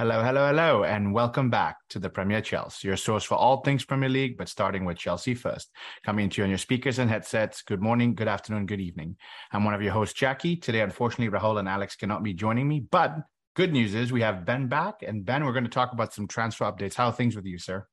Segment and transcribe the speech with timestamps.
[0.00, 3.84] Hello, hello, hello, and welcome back to the Premier Chels, your source for all things
[3.84, 5.70] Premier League, but starting with Chelsea first.
[6.06, 7.60] Coming to you on your speakers and headsets.
[7.60, 9.16] Good morning, good afternoon, good evening.
[9.52, 10.56] I'm one of your hosts, Jackie.
[10.56, 13.14] Today, unfortunately, Rahul and Alex cannot be joining me, but
[13.54, 16.26] good news is we have Ben back, and Ben, we're going to talk about some
[16.26, 16.94] transfer updates.
[16.94, 17.86] How are things with you, sir?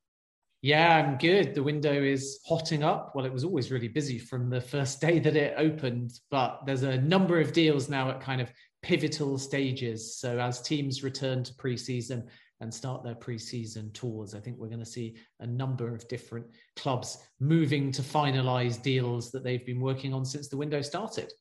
[0.62, 1.54] Yeah, I'm good.
[1.54, 3.12] The window is hotting up.
[3.16, 6.83] Well, it was always really busy from the first day that it opened, but there's
[6.83, 8.50] a number of deals now at kind of
[8.82, 10.18] pivotal stages.
[10.18, 12.28] So as teams return to preseason
[12.60, 16.48] and start their preseason tours, I think we're going to see a number of different
[16.76, 21.32] clubs moving to finalize deals that they've been working on since the window started.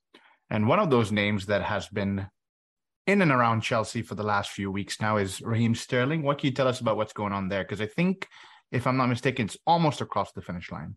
[0.50, 2.26] And one of those names that has been
[3.06, 6.22] in and around Chelsea for the last few weeks now is Raheem Sterling.
[6.22, 7.62] What can you tell us about what's going on there?
[7.62, 8.26] Because I think,
[8.72, 10.96] if I'm not mistaken, it's almost across the finish line.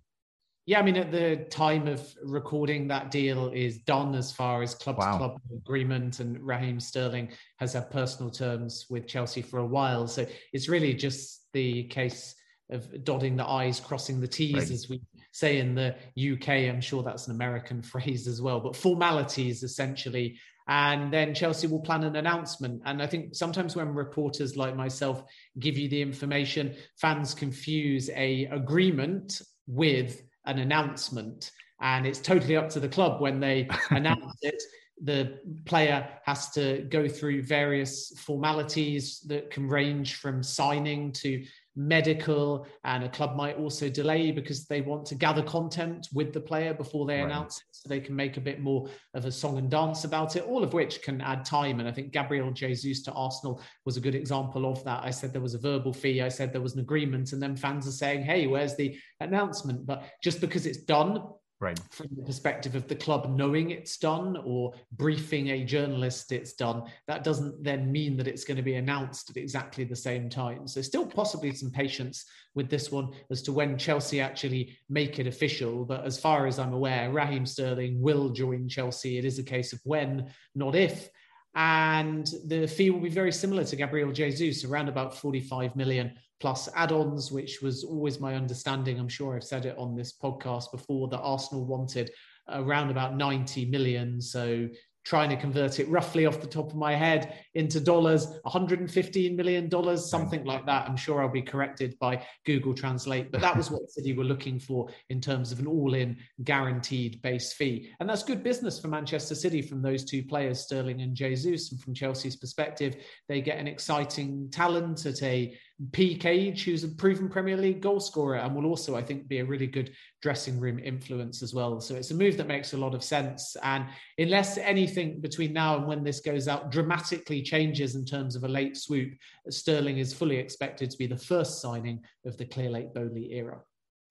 [0.70, 4.76] Yeah, I mean, at the time of recording, that deal is done as far as
[4.76, 9.66] club to club agreement, and Raheem Sterling has had personal terms with Chelsea for a
[9.66, 10.06] while.
[10.06, 12.36] So it's really just the case
[12.70, 14.70] of dotting the I's, crossing the T's, right.
[14.70, 16.50] as we say in the UK.
[16.50, 20.38] I'm sure that's an American phrase as well, but formalities essentially.
[20.68, 22.84] And then Chelsea will plan an announcement.
[22.86, 25.24] And I think sometimes when reporters like myself
[25.58, 31.52] give you the information, fans confuse a agreement with an announcement.
[31.82, 34.62] And it's totally up to the club when they announce it.
[35.02, 41.46] The player has to go through various formalities that can range from signing to
[41.78, 46.42] medical, and a club might also delay because they want to gather content with the
[46.42, 47.26] player before they right.
[47.26, 50.36] announce it so they can make a bit more of a song and dance about
[50.36, 51.80] it, all of which can add time.
[51.80, 55.02] And I think Gabriel Jesus to Arsenal was a good example of that.
[55.02, 57.56] I said there was a verbal fee, I said there was an agreement, and then
[57.56, 59.86] fans are saying, hey, where's the announcement?
[59.86, 61.24] But just because it's done
[61.60, 61.80] right.
[61.92, 66.84] From the perspective of the club knowing it's done or briefing a journalist it's done
[67.08, 70.68] that doesn't then mean that it's going to be announced at exactly the same time.
[70.68, 72.26] So still possibly some patience
[72.56, 76.58] with this one as to when chelsea actually make it official but as far as
[76.58, 79.18] i'm aware raheem sterling will join chelsea.
[79.18, 81.10] It is a case of when not if.
[81.56, 86.70] And the fee will be very similar to Gabriel Jesus, around about 45 million plus
[86.76, 89.00] add-ons, which was always my understanding.
[89.00, 92.12] I'm sure I've said it on this podcast before that Arsenal wanted
[92.50, 94.22] around about 90 million.
[94.22, 94.70] So
[95.06, 99.70] trying to convert it roughly off the top of my head into dollars 115 million
[99.70, 100.08] dollars hmm.
[100.08, 103.90] something like that i'm sure i'll be corrected by google translate but that was what
[103.90, 108.44] city were looking for in terms of an all-in guaranteed base fee and that's good
[108.44, 112.98] business for manchester city from those two players sterling and jesus and from chelsea's perspective
[113.28, 115.58] they get an exciting talent at a
[115.92, 119.46] peak age, who's a proven Premier League goalscorer and will also, I think, be a
[119.46, 121.80] really good dressing room influence as well.
[121.80, 123.56] So it's a move that makes a lot of sense.
[123.64, 123.86] And
[124.18, 128.48] unless anything between now and when this goes out dramatically changes in terms of a
[128.48, 129.14] late swoop,
[129.50, 133.62] Sterling is fully expected to be the first signing of the Clearlake Boehly era.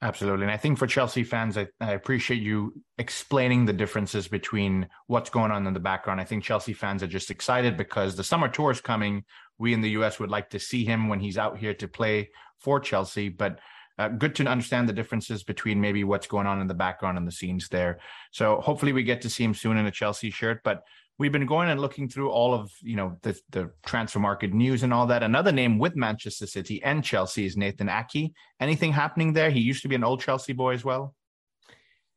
[0.01, 0.45] Absolutely.
[0.45, 5.29] And I think for Chelsea fans, I, I, appreciate you explaining the differences between what's
[5.29, 6.21] going on in the background.
[6.21, 9.25] I think Chelsea fans are just excited because the summer tour is coming.
[9.59, 12.31] We in the US would like to see him when he's out here to play
[12.61, 13.29] for Chelsea.
[13.29, 13.59] But
[13.99, 17.27] uh, good to understand the differences between maybe what's going on in the background and
[17.27, 17.99] the scenes there.
[18.31, 20.61] So hopefully we get to see him soon in a Chelsea shirt.
[20.63, 20.85] But
[21.19, 24.83] we've been going and looking through all of you know the, the transfer market news
[24.83, 25.23] and all that.
[25.23, 28.33] Another name with Manchester City and Chelsea is Nathan Ake.
[28.61, 29.51] Anything happening there?
[29.51, 31.15] He used to be an old Chelsea boy as well.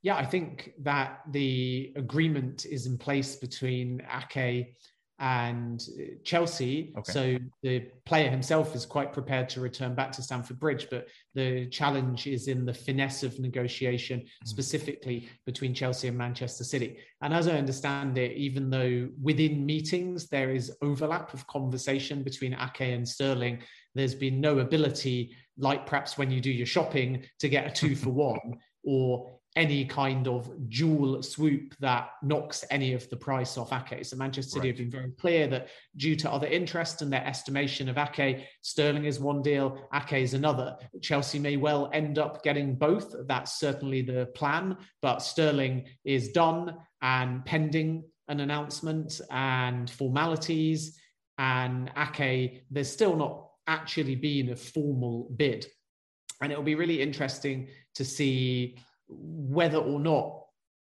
[0.04, 4.74] Yeah, I think that the agreement is in place between Ake
[5.22, 5.84] and
[6.24, 6.94] Chelsea.
[6.98, 7.12] Okay.
[7.12, 11.68] So the player himself is quite prepared to return back to Stamford Bridge, but the
[11.68, 14.48] challenge is in the finesse of negotiation, mm-hmm.
[14.48, 16.98] specifically between Chelsea and Manchester City.
[17.22, 22.56] And as I understand it, even though within meetings there is overlap of conversation between
[22.56, 23.60] Ake and Sterling,
[23.94, 27.96] there's been no ability, like perhaps when you do your shopping, to get a two
[27.96, 33.74] for one or any kind of dual swoop that knocks any of the price off
[33.74, 34.06] Ake.
[34.06, 34.78] So Manchester City right.
[34.78, 35.68] have been very clear that
[35.98, 40.34] due to other interest and their estimation of Ake, Sterling is one deal, Ake is
[40.34, 40.78] another.
[41.02, 43.14] Chelsea may well end up getting both.
[43.28, 50.98] That's certainly the plan, but Sterling is done and pending an announcement and formalities.
[51.38, 55.66] And Ake, there's still not actually been a formal bid.
[56.42, 58.78] And it'll be really interesting to see
[59.12, 60.38] whether or not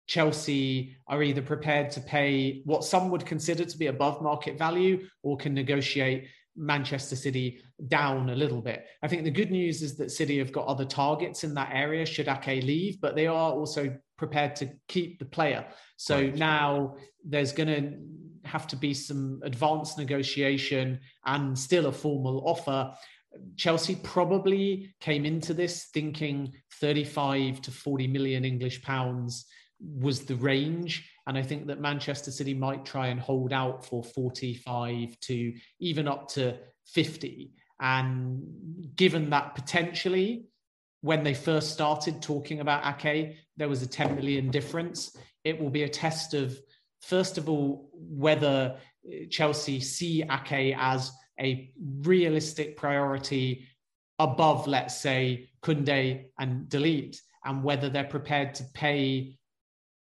[0.07, 5.07] Chelsea are either prepared to pay what some would consider to be above market value
[5.23, 8.85] or can negotiate Manchester City down a little bit.
[9.03, 12.05] I think the good news is that City have got other targets in that area
[12.05, 15.65] should Ake leave, but they are also prepared to keep the player.
[15.97, 16.35] So right.
[16.35, 16.95] now
[17.25, 22.93] there's going to have to be some advanced negotiation and still a formal offer.
[23.57, 29.45] Chelsea probably came into this thinking 35 to 40 million English pounds
[29.79, 31.09] was the range.
[31.27, 36.07] And I think that Manchester City might try and hold out for 45 to even
[36.07, 37.51] up to 50.
[37.79, 38.41] And
[38.95, 40.45] given that potentially,
[41.01, 45.15] when they first started talking about Ake, there was a 10 million difference.
[45.43, 46.57] It will be a test of,
[47.01, 48.77] first of all, whether
[49.29, 51.71] Chelsea see Ake as a
[52.01, 53.67] realistic priority
[54.19, 59.37] above, let's say, Koundé and De Ligt, and whether they're prepared to pay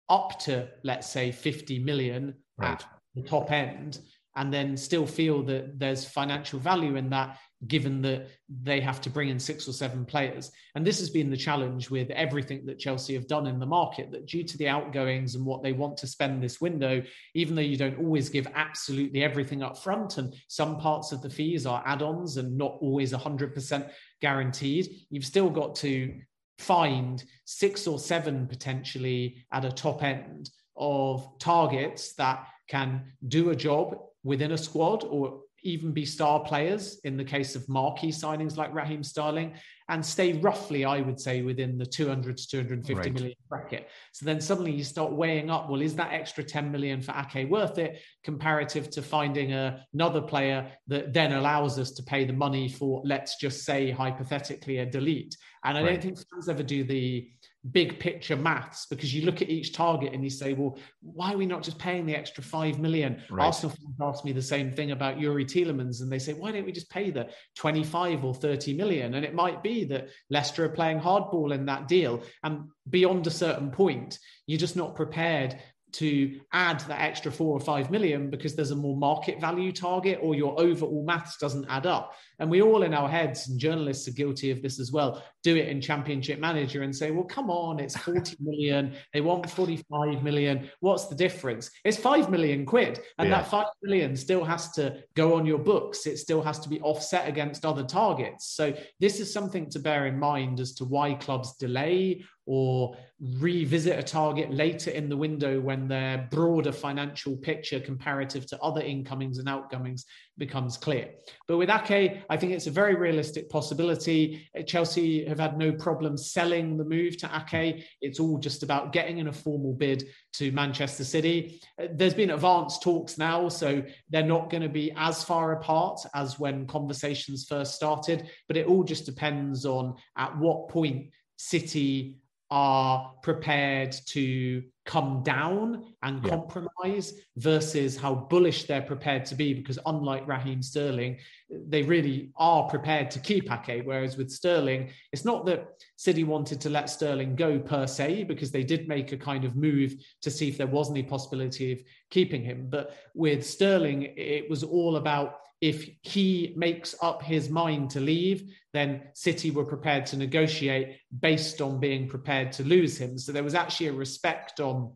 [0.08, 2.73] up to, let's say, 50 million right.
[2.73, 2.84] at
[3.14, 4.00] the top end,
[4.37, 7.38] and then still feel that there's financial value in that,
[7.69, 10.50] given that they have to bring in six or seven players.
[10.75, 14.11] And this has been the challenge with everything that Chelsea have done in the market,
[14.11, 17.03] that due to the outgoings and what they want to spend this window,
[17.35, 21.31] even though you don't always give absolutely everything up front, and some parts of the
[21.31, 26.19] fees are add ons and not always 100% guaranteed, you've still got to
[26.58, 33.56] find six or seven potentially at a top end of targets that can do a
[33.56, 38.56] job within a squad or even be star players in the case of marquee signings
[38.56, 39.55] like Raheem Sterling
[39.88, 43.12] and stay roughly, I would say, within the 200 to 250 right.
[43.12, 43.88] million bracket.
[44.12, 47.50] So then suddenly you start weighing up, well, is that extra 10 million for Ake
[47.50, 52.32] worth it comparative to finding a, another player that then allows us to pay the
[52.32, 55.37] money for, let's just say, hypothetically, a De Ligt?
[55.65, 55.91] And I right.
[55.91, 57.31] don't think fans ever do the
[57.70, 61.37] big picture maths because you look at each target and you say, well, why are
[61.37, 63.23] we not just paying the extra five million?
[63.31, 63.47] Right.
[63.47, 66.67] Arsenal fans ask me the same thing about Youri Tielemans, and they say, why don't
[66.67, 69.14] we just pay the 25 or 30 million?
[69.14, 73.31] And it might be that Leicester are playing hardball in that deal, and beyond a
[73.31, 75.56] certain point, you're just not prepared
[75.93, 80.19] to add that extra four or five million because there's a more market value target
[80.23, 82.15] or your overall maths doesn't add up.
[82.43, 85.55] And we all in our heads, and journalists are guilty of this as well, do
[85.55, 88.97] it in championship manager and say, well, come on, it's 40 million.
[89.15, 90.69] They want 45 million.
[90.81, 91.71] What's the difference?
[91.85, 93.00] It's 5 million quid.
[93.19, 93.43] And yeah.
[93.43, 96.05] that 5 million still has to go on your books.
[96.05, 98.49] It still has to be offset against other targets.
[98.49, 102.97] So this is something to bear in mind as to why clubs delay or
[103.39, 108.81] revisit a target later in the window when their broader financial picture comparative to other
[108.81, 110.06] incomings and outgoings
[110.39, 111.11] becomes clear.
[111.47, 114.49] But with Ake, I think it's a very realistic possibility.
[114.58, 117.84] Uh, Chelsea have had no problem selling the move to Ake.
[118.00, 121.61] It's all just about getting in a formal bid to Manchester City.
[121.79, 126.00] Uh, there's been advanced talks now, so they're not going to be as far apart
[126.14, 128.31] as when conversations first started.
[128.49, 132.17] But it all just depends on at what point City
[132.50, 136.31] are prepared to come down and yeah.
[136.31, 141.19] compromise versus how bullish they're prepared to be because unlike Raheem Sterling
[141.50, 146.61] they really are prepared to keep Ake whereas with Sterling it's not that City wanted
[146.62, 150.31] to let Sterling go per se because they did make a kind of move to
[150.31, 151.79] see if there was any possibility of
[152.11, 157.88] keeping him but with Sterling it was all about if he makes up his mind
[157.91, 163.17] to leave, then City were prepared to negotiate based on being prepared to lose him.
[163.17, 164.93] So there was actually a respect on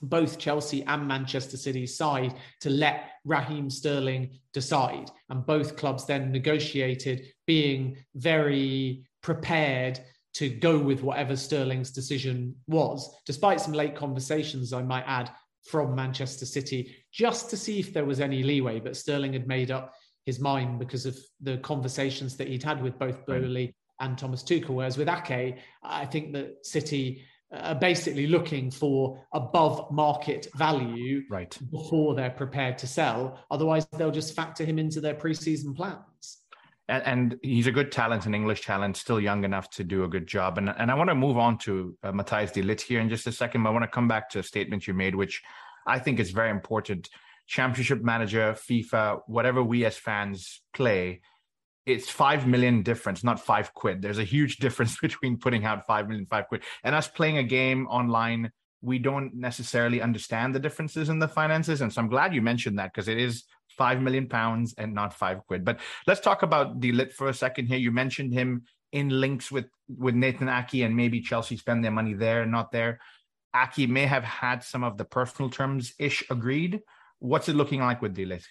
[0.00, 5.10] both Chelsea and Manchester City's side to let Raheem Sterling decide.
[5.28, 9.98] And both clubs then negotiated, being very prepared
[10.34, 15.32] to go with whatever Sterling's decision was, despite some late conversations, I might add,
[15.70, 18.80] from Manchester City just to see if there was any leeway.
[18.80, 19.94] But Sterling had made up
[20.24, 24.70] his mind because of the conversations that he'd had with both Boehly and Thomas Tuchel.
[24.70, 31.56] Whereas with Ake, I think that City are basically looking for above market value right.
[31.70, 33.38] before they're prepared to sell.
[33.50, 36.00] Otherwise, they'll just factor him into their preseason plans.
[36.88, 40.08] And, and, he's a good talent, an English talent, still young enough to do a
[40.08, 40.56] good job.
[40.56, 43.26] And, and I want to move on to uh, Matthijs de Ligt here in just
[43.26, 45.42] a second, but I want to come back to a statement you made, which
[45.86, 47.08] I think is very important.
[47.48, 51.22] Championship manager, FIFA, whatever we as fans play,
[51.86, 54.02] it's five million difference, not five quid.
[54.02, 57.44] There's a huge difference between putting out five million, five quid, and us playing a
[57.44, 58.50] game online.
[58.82, 62.78] We don't necessarily understand the differences in the finances, and so I'm glad you mentioned
[62.78, 63.44] that because it is
[63.76, 65.64] five million pounds and not five quid.
[65.64, 67.78] But let's talk about De Ligt for a second here.
[67.78, 72.14] You mentioned him in links with with Nathan Ake and maybe Chelsea spend their money
[72.14, 72.98] there, not there.
[73.54, 76.80] Ake may have had some of the personal terms ish agreed.
[77.18, 78.46] What's it looking like with De Ligt?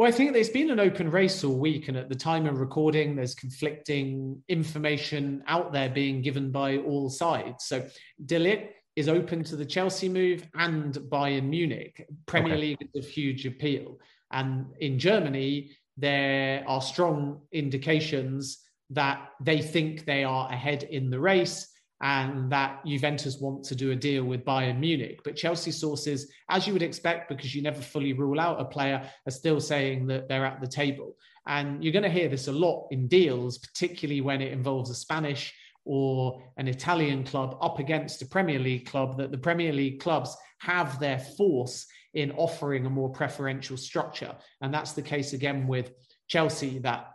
[0.00, 2.58] Well, I think there's been an open race all week, and at the time of
[2.58, 7.66] recording, there's conflicting information out there being given by all sides.
[7.66, 7.86] So,
[8.24, 12.06] De Ligt is open to the Chelsea move and Bayern Munich.
[12.26, 12.60] Premier okay.
[12.60, 13.98] League is a huge appeal.
[14.32, 18.58] And in Germany, there are strong indications
[18.90, 21.68] that they think they are ahead in the race
[22.02, 25.20] and that Juventus want to do a deal with Bayern Munich.
[25.22, 29.08] But Chelsea sources, as you would expect, because you never fully rule out a player,
[29.26, 31.16] are still saying that they're at the table.
[31.46, 34.94] And you're going to hear this a lot in deals, particularly when it involves a
[34.94, 35.52] Spanish
[35.92, 40.36] or an Italian club up against a Premier League club, that the Premier League clubs
[40.58, 44.32] have their force in offering a more preferential structure.
[44.60, 45.90] And that's the case again with
[46.28, 47.10] Chelsea, that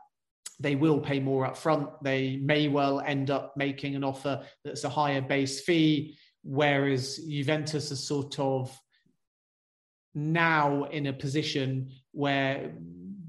[0.59, 1.87] they will pay more up front.
[2.03, 7.91] They may well end up making an offer that's a higher base fee, whereas Juventus
[7.91, 8.77] is sort of
[10.13, 12.73] now in a position where,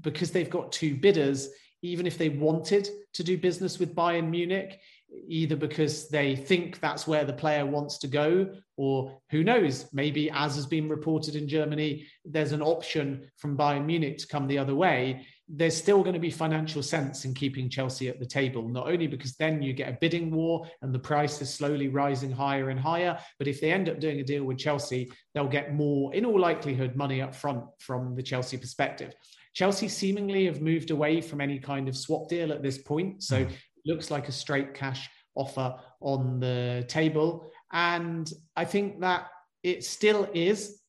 [0.01, 1.47] because they've got two bidders,
[1.81, 4.81] even if they wanted to do business with Bayern Munich,
[5.27, 10.29] either because they think that's where the player wants to go, or who knows, maybe
[10.31, 14.57] as has been reported in Germany, there's an option from Bayern Munich to come the
[14.57, 15.25] other way.
[15.49, 19.07] There's still going to be financial sense in keeping Chelsea at the table, not only
[19.07, 22.79] because then you get a bidding war and the price is slowly rising higher and
[22.79, 26.25] higher, but if they end up doing a deal with Chelsea, they'll get more, in
[26.25, 29.13] all likelihood, money up front from the Chelsea perspective.
[29.53, 33.23] Chelsea seemingly have moved away from any kind of swap deal at this point.
[33.23, 33.51] So mm
[33.87, 37.49] looks like a straight cash offer on the table.
[37.71, 39.27] And I think that
[39.63, 40.81] it still is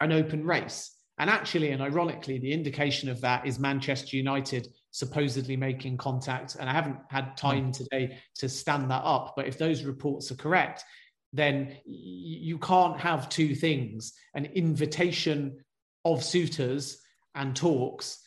[0.00, 0.92] an open race.
[1.18, 6.56] And actually, and ironically, the indication of that is Manchester United supposedly making contact.
[6.58, 7.34] And I haven't had hmm.
[7.34, 9.34] time today to stand that up.
[9.36, 10.84] But if those reports are correct,
[11.32, 15.58] then you can't have two things an invitation
[16.04, 16.98] of suitors
[17.34, 18.20] and talks,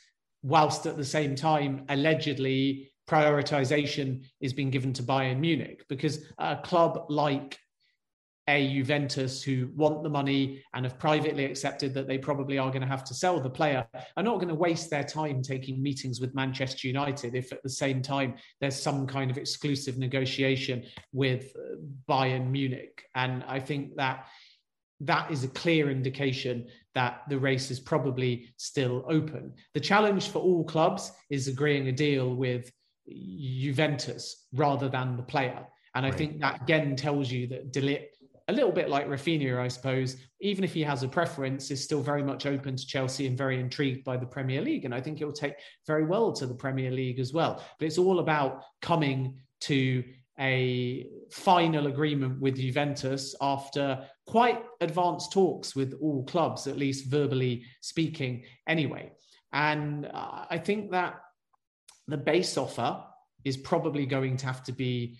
[0.43, 6.57] whilst at the same time, allegedly, prioritization is being given to Bayern Munich because a
[6.57, 7.57] club like
[8.47, 12.81] a Juventus who want the money and have privately accepted that they probably are going
[12.81, 13.85] to have to sell the player
[14.17, 17.69] are not going to waste their time taking meetings with Manchester United if at the
[17.69, 21.75] same time there's some kind of exclusive negotiation with uh,
[22.07, 23.03] Bayern Munich.
[23.13, 24.27] And I think that
[25.01, 29.53] that is a clear indication that the race is probably still open.
[29.73, 32.71] The challenge for all clubs is agreeing a deal with
[33.09, 35.65] Juventus rather than the player.
[35.95, 36.17] And I right.
[36.17, 38.05] think that again tells you that De Ligt,
[38.47, 42.01] a little bit like Raphinha, I suppose, even if he has a preference, is still
[42.01, 44.85] very much open to Chelsea and very intrigued by the Premier League.
[44.85, 45.53] And I think he'll take
[45.85, 47.63] very well to the Premier League as well.
[47.77, 50.03] But it's all about coming to
[50.39, 57.63] a final agreement with Juventus after quite advanced talks with all clubs, at least verbally
[57.81, 59.11] speaking, anyway.
[59.51, 61.19] And I think that
[62.09, 63.03] the base offer
[63.45, 65.17] is probably going to have to be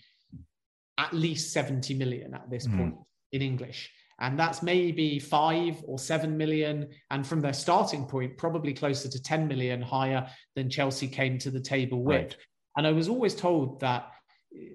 [0.98, 2.76] at least 70 million at this mm.
[2.76, 2.94] point
[3.32, 3.90] in English.
[4.20, 6.88] And that's maybe five or seven million.
[7.10, 11.50] And from their starting point, probably closer to 10 million higher than Chelsea came to
[11.50, 12.16] the table with.
[12.16, 12.36] Right.
[12.76, 14.10] And I was always told that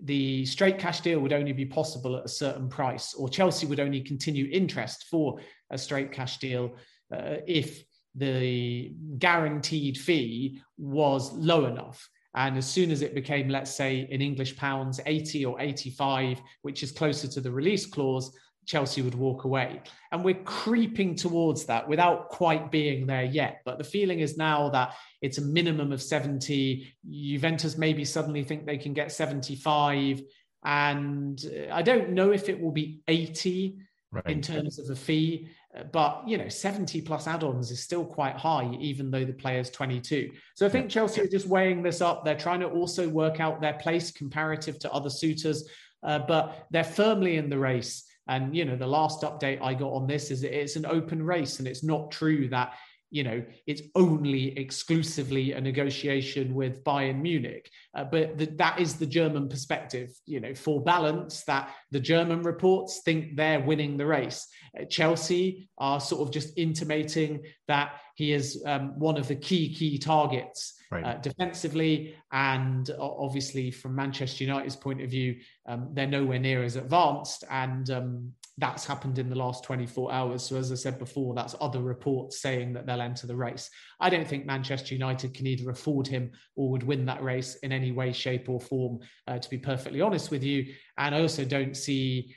[0.03, 3.79] the straight cash deal would only be possible at a certain price, or Chelsea would
[3.79, 6.75] only continue interest for a straight cash deal
[7.13, 7.83] uh, if
[8.15, 12.09] the guaranteed fee was low enough.
[12.35, 16.83] And as soon as it became, let's say, in English pounds, 80 or 85, which
[16.83, 19.81] is closer to the release clause, Chelsea would walk away.
[20.11, 23.61] And we're creeping towards that without quite being there yet.
[23.63, 26.93] But the feeling is now that it's a minimum of 70.
[27.09, 30.21] Juventus maybe suddenly think they can get 75.
[30.65, 33.77] And uh, I don't know if it will be 80
[34.11, 34.25] right.
[34.27, 35.47] in terms of a fee.
[35.91, 40.31] But you know, 70 plus add-ons is still quite high, even though the player's 22.
[40.55, 42.23] So I think Chelsea are just weighing this up.
[42.23, 45.67] They're trying to also work out their place comparative to other suitors,
[46.03, 48.05] uh, but they're firmly in the race.
[48.27, 51.59] And you know, the last update I got on this is it's an open race,
[51.59, 52.73] and it's not true that
[53.15, 57.71] you know it's only exclusively a negotiation with Bayern Munich.
[57.93, 60.09] Uh, but the, that is the German perspective.
[60.25, 64.45] You know, for balance, that the German reports think they're winning the race.
[64.77, 69.73] Uh, Chelsea are sort of just intimating that he is um, one of the key
[69.73, 70.73] key targets.
[70.91, 71.05] Right.
[71.05, 76.75] Uh, defensively, and obviously from Manchester United's point of view, um, they're nowhere near as
[76.75, 77.43] advanced.
[77.49, 80.43] And um, that's happened in the last 24 hours.
[80.43, 83.69] So, as I said before, that's other reports saying that they'll enter the race.
[83.99, 87.71] I don't think Manchester United can either afford him or would win that race in
[87.71, 90.73] any way, shape, or form, uh, to be perfectly honest with you.
[90.97, 92.33] And I also don't see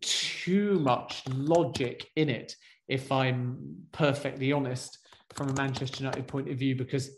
[0.00, 2.54] too much logic in it,
[2.88, 4.98] if I'm perfectly honest.
[5.34, 7.10] from a Manchester United point of view because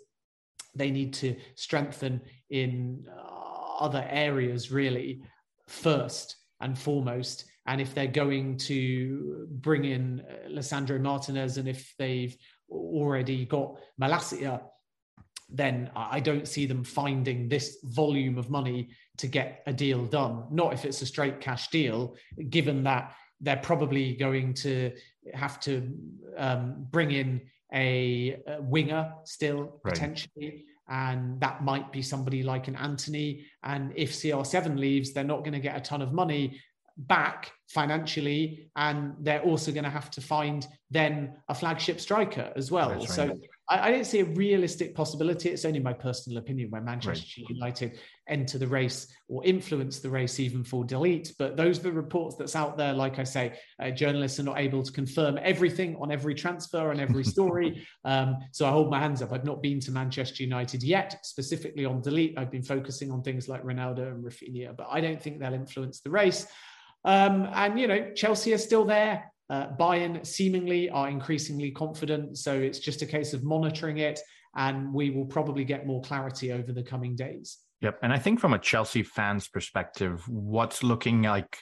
[0.75, 5.23] they need to strengthen in uh, other areas really
[5.69, 7.45] first and foremost.
[7.67, 12.37] And if they're going to bring in uh, Lisandro Martinez and if they've
[12.71, 14.63] already got Malacia,
[15.53, 20.45] then I don't see them finding this volume of money to get a deal done.
[20.51, 22.17] Not if it's a straight cash deal,
[22.49, 24.93] given that they're probably going to
[25.35, 25.93] have to
[26.37, 27.41] um, bring in
[27.73, 29.95] a, a winger still right.
[29.95, 30.67] potentially.
[30.89, 33.47] And that might be somebody like an Antony.
[33.63, 36.61] And if CR7 leaves, they're not going to get a ton of money
[37.07, 42.71] back financially and they're also going to have to find then a flagship striker as
[42.71, 43.09] well right.
[43.09, 43.33] so
[43.69, 47.49] I, I, don't see a realistic possibility it's only my personal opinion where manchester right.
[47.49, 51.33] united enter the race or influence the race even for De Ligt.
[51.39, 54.59] But those are the reports that's out there like i say uh, journalists are not
[54.59, 58.99] able to confirm everything on every transfer and every story um, so i hold my
[58.99, 62.37] hands up i've not been to manchester united yet specifically on De Ligt.
[62.37, 66.01] I've been focusing on things like ronaldo and raphinha but i don't think they'll influence
[66.01, 66.49] the race
[67.05, 69.33] um, and, you know, Chelsea are still there.
[69.49, 72.39] Uh, Bayern seemingly are increasingly confident.
[72.39, 74.21] So it's just a case of monitoring it.
[74.57, 77.59] And we will probably get more clarity over the coming days.
[77.81, 77.99] Yep.
[78.03, 81.59] And I think from a Chelsea fan's perspective, what's looking like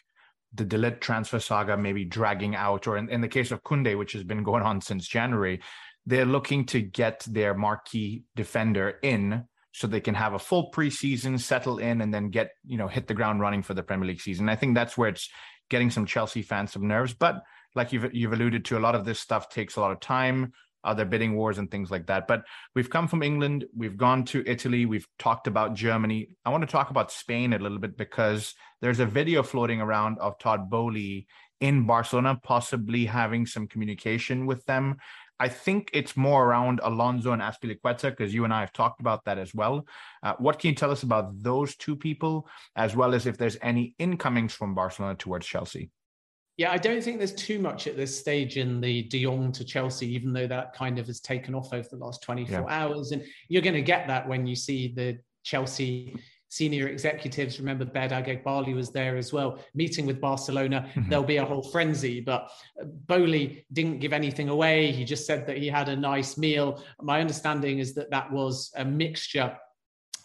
[0.54, 3.96] the De Ligt transfer saga maybe dragging out, or in, in the case of Koundé,
[3.96, 5.60] which has been going on since January,
[6.06, 9.44] they're looking to get their marquee defender in
[9.78, 13.06] so they can have a full preseason, settle in, and then get you know hit
[13.06, 14.48] the ground running for the Premier League season.
[14.48, 15.30] I think that's where it's
[15.70, 17.14] getting some Chelsea fans some nerves.
[17.14, 17.42] But
[17.76, 20.52] like you've you've alluded to, a lot of this stuff takes a lot of time.
[20.82, 22.26] Other bidding wars and things like that.
[22.26, 22.44] But
[22.74, 26.28] we've come from England, we've gone to Italy, we've talked about Germany.
[26.44, 30.18] I want to talk about Spain a little bit because there's a video floating around
[30.18, 31.26] of Todd Boehly
[31.60, 34.96] in Barcelona, possibly having some communication with them.
[35.40, 39.24] I think it's more around Alonso and Azpilicueta because you and I have talked about
[39.24, 39.86] that as well.
[40.22, 43.56] Uh, what can you tell us about those two people, as well as if there's
[43.62, 45.90] any incomings from Barcelona towards Chelsea?
[46.56, 49.64] Yeah, I don't think there's too much at this stage in the De Jong to
[49.64, 52.64] Chelsea, even though that kind of has taken off over the last 24 yeah.
[52.68, 53.12] hours.
[53.12, 56.16] And you're going to get that when you see the Chelsea
[56.48, 57.58] senior executives.
[57.58, 60.88] Remember, Behdad Eghbali was there as well, meeting with Barcelona.
[60.94, 61.10] Mm-hmm.
[61.10, 62.20] There'll be a whole frenzy.
[62.20, 62.50] But
[63.06, 64.92] Boehly didn't give anything away.
[64.92, 66.82] He just said that he had a nice meal.
[67.00, 69.56] My understanding is that that was a mixture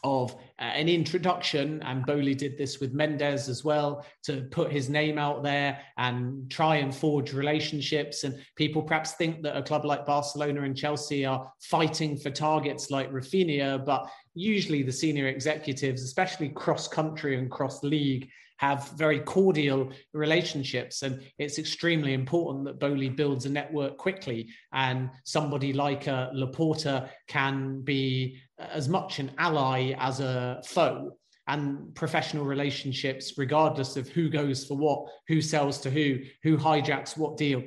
[0.04, 4.90] of uh, an introduction, and Boehly did this with Mendes as well to put his
[4.90, 8.24] name out there and try and forge relationships.
[8.24, 12.92] And people perhaps think that a club like Barcelona and Chelsea are fighting for targets
[12.92, 19.20] like Raphinha, but usually the senior executives, especially cross country and cross league, have very
[19.20, 21.02] cordial relationships.
[21.02, 24.48] And it's extremely important that Boehly builds a network quickly.
[24.72, 31.12] And somebody like a uh, Laporta can be as much an ally as a foe.
[31.46, 37.18] And professional relationships, regardless of who goes for what, who sells to who, who hijacks
[37.18, 37.64] what deal,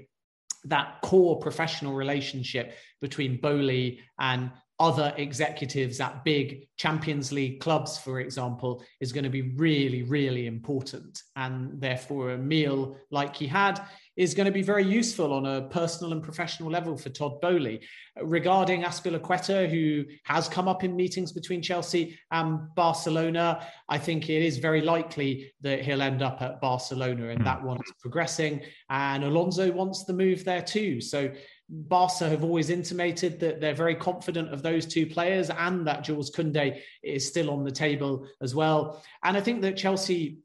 [0.64, 8.20] that core professional relationship between Boehly and other executives at big Champions League clubs, for
[8.20, 11.22] example, is going to be really, really important.
[11.34, 13.80] And therefore, a meal like he had
[14.16, 17.82] is going to be very useful on a personal and professional level for Todd Boehly.
[18.22, 24.42] Regarding Azpilicueta, who has come up in meetings between Chelsea and Barcelona, I think it
[24.42, 27.44] is very likely that he'll end up at Barcelona and mm.
[27.44, 28.62] that one is progressing.
[28.88, 31.00] And Alonso wants the move there too.
[31.00, 31.30] So
[31.68, 36.30] Barca have always intimated that they're very confident of those two players and that Jules
[36.30, 39.02] Koundé is still on the table as well.
[39.24, 40.38] And I think that Chelsea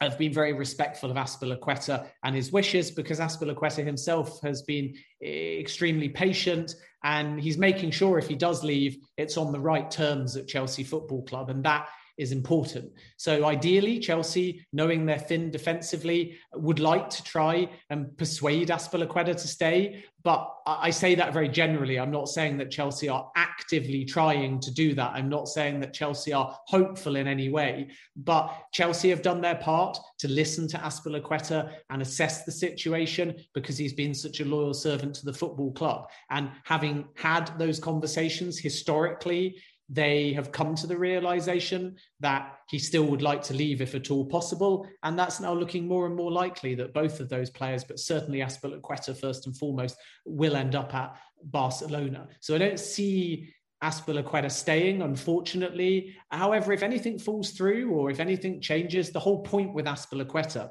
[0.00, 5.58] have been very respectful of Azpilicueta and his wishes because Azpilicueta himself has been eh,
[5.58, 10.36] extremely patient and he's making sure if he does leave, it's on the right terms
[10.36, 11.50] at Chelsea Football Club.
[11.50, 11.88] And that
[12.20, 12.92] is important.
[13.16, 19.48] So ideally, Chelsea, knowing they're thin defensively, would like to try and persuade Azpilicueta to
[19.48, 20.04] stay.
[20.22, 21.98] But I say that very generally.
[21.98, 25.12] I'm not saying that Chelsea are actively trying to do that.
[25.14, 27.88] I'm not saying that Chelsea are hopeful in any way.
[28.16, 33.78] But Chelsea have done their part to listen to Azpilicueta and assess the situation because
[33.78, 36.08] he's been such a loyal servant to the football club.
[36.28, 39.56] And having had those conversations historically,
[39.92, 44.12] they have come to the realization that he still would like to leave if at
[44.12, 44.86] all possible.
[45.02, 48.38] And that's now looking more and more likely that both of those players, but certainly
[48.38, 52.28] Azpilicueta first and foremost, will end up at Barcelona.
[52.38, 56.14] So I don't see Azpilicueta staying, unfortunately.
[56.30, 60.70] However, if anything falls through or if anything changes, the whole point with Azpilicueta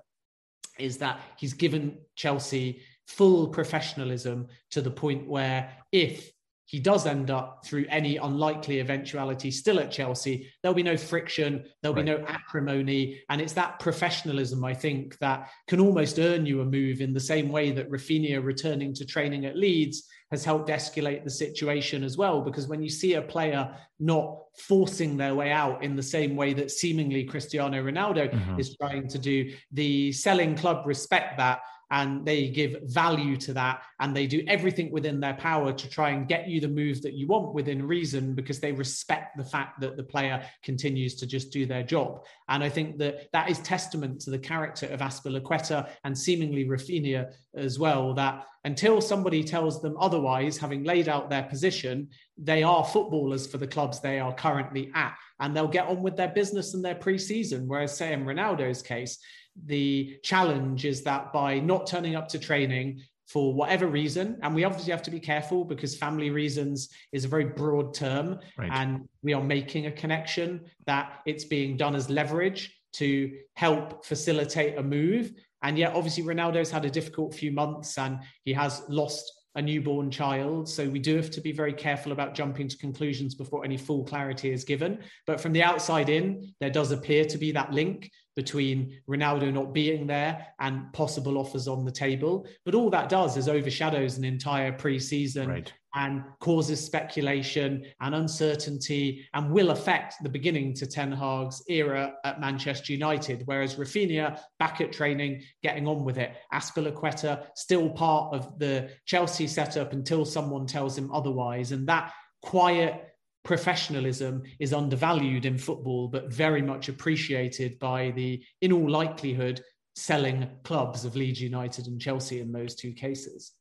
[0.78, 6.32] is that he's given Chelsea full professionalism to the point where if
[6.70, 11.66] he does end up through any unlikely eventuality still at Chelsea, there'll be no friction,
[11.82, 12.06] there'll right.
[12.06, 13.20] be no acrimony.
[13.32, 17.20] And it's that professionalism, I think, that can almost earn you a move in the
[17.20, 22.18] same way that Raphinha returning to training at Leeds has helped escalate the situation as
[22.18, 22.40] well.
[22.42, 26.54] Because when you see a player not forcing their way out in the same way
[26.54, 28.60] that seemingly Cristiano Ronaldo mm-hmm.
[28.60, 33.82] is trying to do, the selling club respect that and they give value to that
[34.00, 37.14] and they do everything within their power to try and get you the move that
[37.14, 41.52] you want within reason because they respect the fact that the player continues to just
[41.52, 42.24] do their job.
[42.48, 47.32] And i think that that is testament to the character of Azpilicueta and seemingly Raphinha
[47.56, 52.84] as well that until somebody tells them otherwise having laid out their position they are
[52.84, 56.74] footballers for the clubs they are currently at and they'll get on with their business
[56.74, 59.18] and their pre-season whereas say in Ronaldo's case
[59.66, 64.64] the challenge is that by not turning up to training for whatever reason, and we
[64.64, 68.72] obviously have to be careful because family reasons is a very broad term, right.
[68.74, 74.78] and we are making a connection that it's being done as leverage to help facilitate
[74.78, 75.32] a move.
[75.62, 80.12] And yet, obviously, Ronaldo's had a difficult few months and he has lost a newborn
[80.12, 80.70] child.
[80.70, 84.04] So we do have to be very careful about jumping to conclusions before any full
[84.04, 85.00] clarity is given.
[85.26, 89.74] But from the outside in, there does appear to be that link between Ronaldo not
[89.74, 92.48] being there and possible offers on the table.
[92.64, 95.74] But all that does is overshadows an entire pre-season right.
[95.96, 102.40] And causes speculation and uncertainty and will affect the beginning to Ten Hag's era at
[102.40, 103.44] Manchester United.
[103.46, 106.36] Whereas Raphinha back at training, getting on with it.
[106.54, 111.72] Azpilicueta still part of the Chelsea setup until someone tells him otherwise.
[111.72, 113.06] And that quiet
[113.44, 119.62] professionalism is undervalued in football, but very much appreciated by the, in all likelihood,
[119.96, 123.54] selling clubs of Leeds United and Chelsea in those two cases.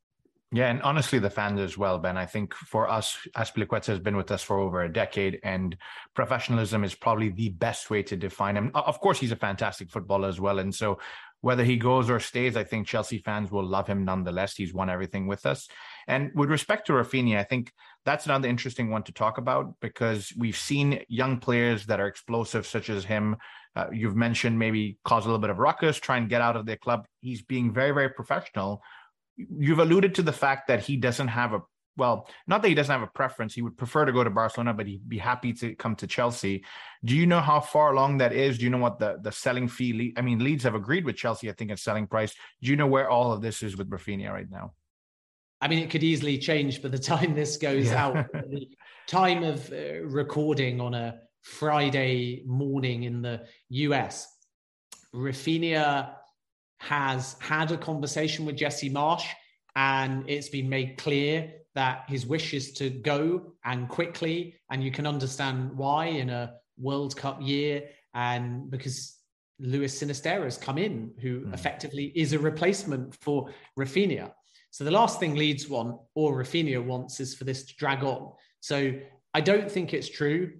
[0.50, 2.16] Yeah, and honestly, the fans as well, Ben.
[2.16, 5.76] I think for us, Azpilicueta has been with us for over a decade, and
[6.14, 8.70] professionalism is probably the best way to define him.
[8.74, 10.98] Of course, he's a fantastic footballer as well, and so
[11.40, 14.56] whether he goes or stays, I think Chelsea fans will love him nonetheless.
[14.56, 15.68] He's won everything with us.
[16.08, 17.72] And with respect to Raphinha, I think
[18.04, 22.66] that's another interesting one to talk about because we've seen young players that are explosive,
[22.66, 23.36] such as him.
[23.76, 26.66] Uh, you've mentioned maybe cause a little bit of ruckus, try and get out of
[26.66, 27.06] their club.
[27.20, 28.82] He's being very, very professional.
[29.38, 31.62] You've alluded to the fact that he doesn't have a
[31.98, 33.54] well, not that he doesn't have a preference.
[33.54, 36.64] He would prefer to go to Barcelona, but he'd be happy to come to Chelsea.
[37.04, 38.58] Do you know how far along that is?
[38.58, 40.14] Do you know what the, the selling fee?
[40.16, 42.32] I mean, Leeds have agreed with Chelsea, I think, at selling price.
[42.62, 44.74] Do you know where all of this is with Raphinha right now?
[45.60, 48.06] I mean, it could easily change by the time this goes yeah.
[48.06, 48.26] out.
[48.32, 48.68] the
[49.08, 54.28] time of uh, recording on a Friday morning in the US,
[55.12, 56.14] Raphinha
[56.78, 59.26] has had a conversation with Jesse Marsch,
[59.76, 64.90] and it's been made clear that his wish is to go and quickly, and you
[64.90, 69.16] can understand why in a World Cup year, and because
[69.60, 71.54] Luis Sinisterra has come in, who mm.
[71.54, 74.32] effectively is a replacement for Raphinha.
[74.70, 78.32] So the last thing Leeds want or Raphinha wants is for this to drag on.
[78.60, 78.94] So
[79.34, 80.52] I don't think it's true.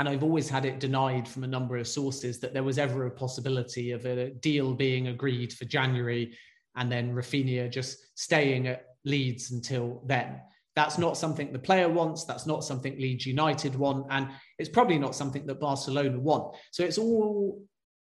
[0.00, 3.04] And I've always had it denied from a number of sources that there was ever
[3.04, 6.38] a possibility of a deal being agreed for January
[6.74, 10.40] and then Raphinha just staying at Leeds until then.
[10.74, 12.24] That's not something the player wants.
[12.24, 14.06] That's not something Leeds United want.
[14.08, 16.56] And it's probably not something that Barcelona want.
[16.70, 17.62] So it's all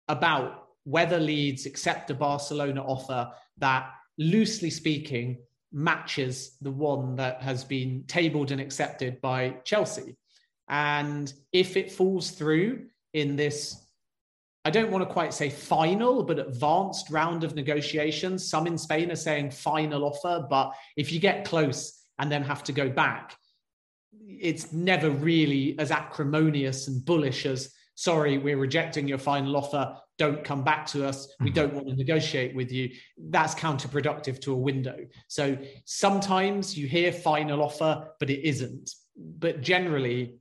[0.10, 5.38] about whether Leeds accept a Barcelona offer that, loosely speaking,
[5.72, 10.18] matches the one that has been tabled and accepted by Chelsea.
[10.68, 13.86] And if it falls through in this
[14.66, 18.50] I don't want to quite say final, but advanced round of negotiations.
[18.50, 22.64] Some in Spain are saying final offer, but if you get close and then have
[22.64, 23.38] to go back,
[24.28, 29.98] it's never really as acrimonious and bullish as sorry, we're rejecting your final offer.
[30.18, 31.28] Don't come back to us.
[31.40, 31.56] We mm-hmm.
[31.56, 32.90] don't want to negotiate with you.
[33.18, 34.98] That's counterproductive to a window.
[35.28, 38.92] So sometimes you hear final offer, but it isn't.
[39.16, 40.40] But generally,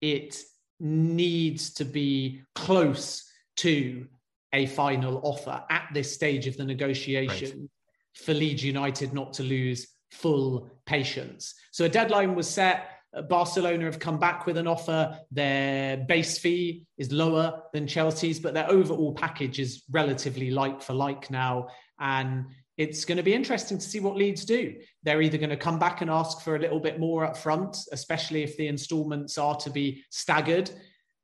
[0.00, 0.40] it
[0.80, 3.24] needs to be close
[3.56, 4.06] to
[4.52, 7.68] a final offer at this stage of the negotiation right.
[8.14, 11.54] for Leeds United not to lose full patience.
[11.70, 12.90] So a deadline was set.
[13.14, 15.18] Uh, Barcelona have come back with an offer.
[15.30, 20.94] Their base fee is lower than Chelsea's, but their overall package is relatively like for
[20.94, 21.68] like now.
[21.98, 22.46] And
[22.78, 24.76] it's going to be interesting to see what Leeds do.
[25.02, 27.76] They're either going to come back and ask for a little bit more up front,
[27.90, 30.70] especially if the installments are to be staggered.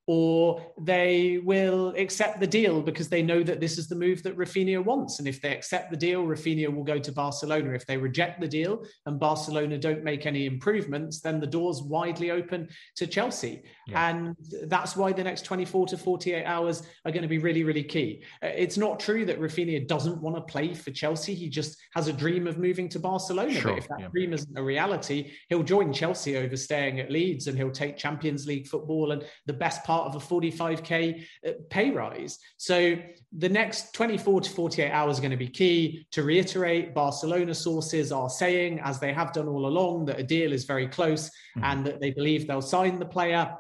[0.07, 4.37] Or they will accept the deal because they know that this is the move that
[4.37, 5.19] Raphinha wants.
[5.19, 7.71] And if they accept the deal, Raphinha will go to Barcelona.
[7.73, 12.31] If they reject the deal and Barcelona don't make any improvements, then the door's widely
[12.31, 13.63] open to Chelsea.
[13.87, 14.11] Yeah.
[14.11, 14.37] And
[14.67, 18.25] that's why the next 24 to 48 hours are going to be really, really key.
[18.43, 21.35] Uh, it's not true that Raphinha doesn't want to play for Chelsea.
[21.35, 23.53] He just has a dream of moving to Barcelona.
[23.55, 23.73] Sure.
[23.73, 24.09] But if that yeah.
[24.09, 28.47] dream isn't a reality, he'll join Chelsea over staying at Leeds and he'll take Champions
[28.47, 32.39] League football and the best part part of a 45k uh, pay rise.
[32.57, 32.97] So
[33.37, 36.07] the next 24 to 48 hours are going to be key.
[36.13, 40.53] To reiterate, Barcelona sources are saying, as they have done all along, that a deal
[40.53, 41.65] is very close mm-hmm.
[41.65, 43.57] and that they believe they'll sign the player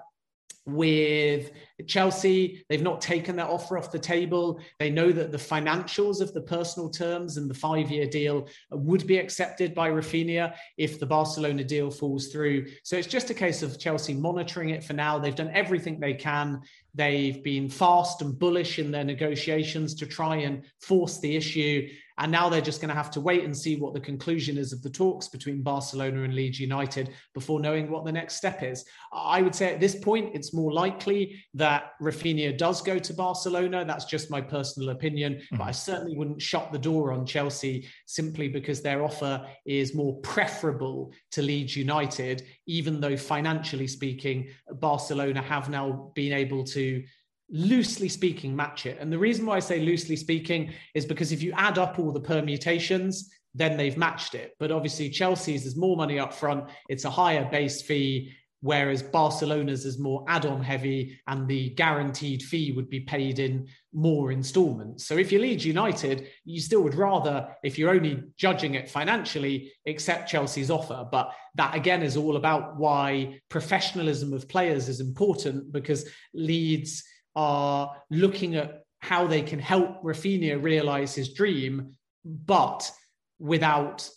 [0.66, 1.50] with
[1.86, 2.64] Chelsea.
[2.68, 4.60] They've not taken their offer off the table.
[4.78, 9.06] They know that the financials of the personal terms and the five year deal would
[9.06, 12.66] be accepted by Raphinha if the Barcelona deal falls through.
[12.82, 15.18] So it's just a case of Chelsea monitoring it for now.
[15.18, 16.62] They've done everything they can.
[16.94, 21.88] They've been fast and bullish in their negotiations to try and force the issue.
[22.18, 24.72] And now they're just going to have to wait and see what the conclusion is
[24.72, 28.84] of the talks between Barcelona and Leeds United before knowing what the next step is.
[29.12, 33.84] I would say at this point, it's more likely that Raphinha does go to Barcelona.
[33.84, 35.34] That's just my personal opinion.
[35.34, 35.56] Mm-hmm.
[35.56, 40.14] But I certainly wouldn't shut the door on Chelsea simply because their offer is more
[40.20, 47.02] preferable to Leeds United, even though financially speaking, Barcelona have now been able to
[47.50, 48.98] loosely speaking, match it.
[49.00, 52.12] And the reason why I say loosely speaking is because if you add up all
[52.12, 54.54] the permutations, then they've matched it.
[54.58, 59.84] But obviously, Chelsea's is more money up front, it's a higher base fee, whereas Barcelona's
[59.84, 65.06] is more add on heavy, and the guaranteed fee would be paid in more installments.
[65.06, 69.70] So if you Leeds United, you still would rather, if you're only judging it financially,
[69.86, 71.06] accept Chelsea's offer.
[71.12, 77.04] But that again is all about why professionalism of players is important because Leeds
[77.36, 82.90] are looking at how they can help Raphinha realize his dream, but
[83.38, 84.08] without,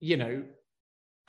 [0.00, 0.44] you know,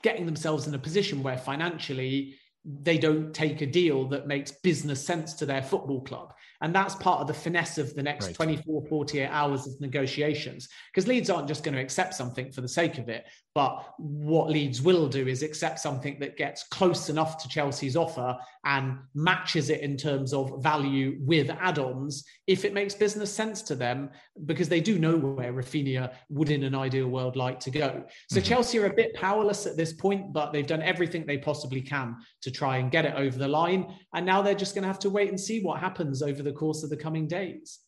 [0.02, 5.06] getting themselves in a position where financially they don't take a deal that makes business
[5.06, 6.34] sense to their football club.
[6.64, 8.36] And that's part of the finesse of the next right.
[8.36, 10.70] 24, 48 hours of negotiations.
[10.92, 13.26] Because Leeds aren't just going to accept something for the sake of it.
[13.54, 18.38] But what Leeds will do is accept something that gets close enough to Chelsea's offer
[18.66, 23.62] and matches it in terms of value with add ons if it makes business sense
[23.64, 24.10] to them,
[24.46, 28.04] because they do know where Raphinha would, in an ideal world, like to go.
[28.30, 28.48] So mm-hmm.
[28.48, 32.16] Chelsea are a bit powerless at this point, but they've done everything they possibly can
[32.42, 33.94] to try and get it over the line.
[34.14, 36.53] And now they're just going to have to wait and see what happens over the
[36.54, 37.80] course of the coming days.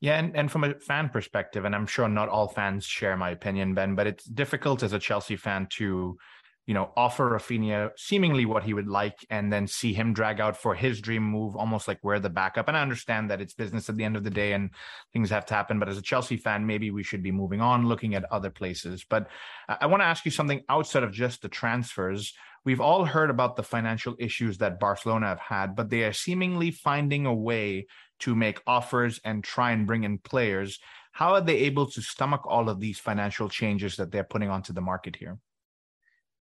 [0.00, 3.30] Yeah, and, and from a fan perspective, and I'm sure not all fans share my
[3.30, 6.18] opinion, Ben, but it's difficult as a Chelsea fan to,
[6.66, 10.56] you know, offer Raphinha seemingly what he would like and then see him drag out
[10.56, 12.66] for his dream move, almost like we're the backup.
[12.66, 14.70] And I understand that it's business at the end of the day and
[15.12, 15.78] things have to happen.
[15.78, 19.04] But as a Chelsea fan, maybe we should be moving on, looking at other places.
[19.08, 19.28] But
[19.68, 22.34] I want to ask you something outside of just the transfers.
[22.64, 26.70] We've all heard about the financial issues that Barcelona have had, but they are seemingly
[26.70, 27.86] finding a way
[28.20, 30.78] to make offers and try and bring in players.
[31.10, 34.72] How are they able to stomach all of these financial changes that they're putting onto
[34.72, 35.38] the market here?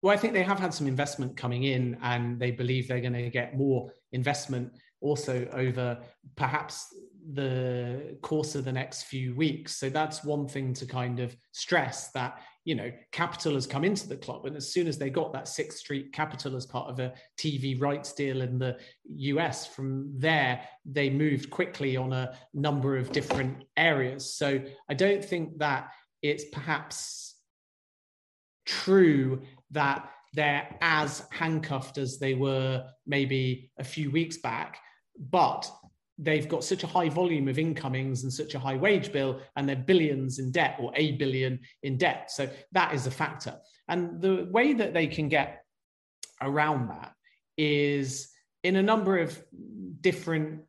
[0.03, 3.13] Well, I think they have had some investment coming in, and they believe they're going
[3.13, 5.99] to get more investment also over
[6.35, 6.93] perhaps
[7.35, 9.77] the course of the next few weeks.
[9.77, 14.09] So that's one thing to kind of stress that you know, capital has come into
[14.09, 14.47] the club.
[14.47, 17.81] And as soon as they got that Sixth Street capital as part of a TV
[17.81, 23.65] rights deal in the US, from there, they moved quickly on a number of different
[23.77, 24.35] areas.
[24.35, 25.91] So I don't think that
[26.23, 27.35] it's perhaps
[28.65, 34.79] true that they're as handcuffed as they were maybe a few weeks back.
[35.19, 35.71] But
[36.23, 39.69] they've got such a high volume of incomings and such a high wage bill and
[39.69, 42.31] they're billions in debt or a billion in debt.
[42.31, 43.59] So that is a factor.
[43.89, 45.65] And the way that they can get
[46.41, 47.13] around that
[47.57, 48.29] is
[48.63, 49.43] in a number of
[50.01, 50.63] different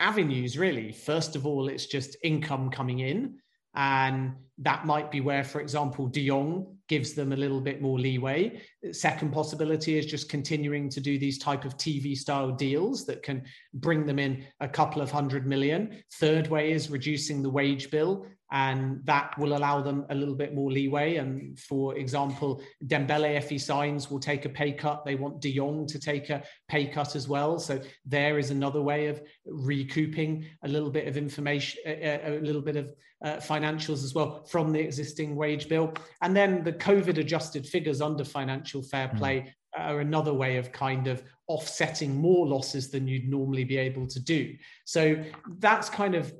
[0.00, 0.92] avenues really.
[0.92, 3.38] First of all it's just income coming in
[3.74, 7.98] and that might be where, for example, De Jong gives them a little bit more
[7.98, 8.60] leeway.
[8.92, 13.42] Second possibility is just continuing to do these type of TV style deals that can
[13.74, 16.02] bring them in a couple of hundred million.
[16.14, 20.54] Third way is reducing the wage bill and that will allow them a little bit
[20.54, 21.16] more leeway.
[21.16, 25.04] And for example, Dembele, if he signs, will take a pay cut.
[25.04, 27.58] They want De Jong to take a pay cut as well.
[27.58, 32.62] So there is another way of recouping a little bit of information, a, a little
[32.62, 35.92] bit of uh, financials as well from the existing wage bill.
[36.22, 39.16] And then the COVID adjusted figures under financial fair hmm.
[39.18, 39.40] play.
[39.40, 44.06] Mm are another way of kind of offsetting more losses than you'd normally be able
[44.06, 44.54] to do.
[44.84, 45.22] So
[45.58, 46.32] that's kind of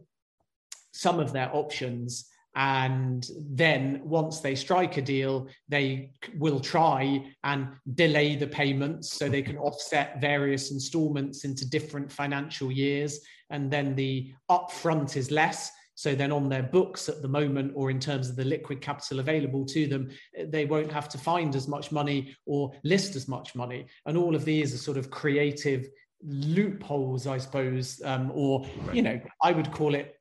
[0.92, 2.28] some of their options.
[2.56, 9.28] And then once they strike a deal, they will try and delay the payments so
[9.28, 13.20] they can offset various installments into different financial years.
[13.50, 15.70] And then the upfront is less.
[15.96, 19.18] So then on their books at the moment, or in terms of the liquid capital
[19.18, 20.10] available to them,
[20.44, 23.86] they won't have to find as much money or list as much money.
[24.04, 25.88] And all of these are sort of creative
[26.22, 30.20] loopholes, I suppose, um, or, you know, I would call it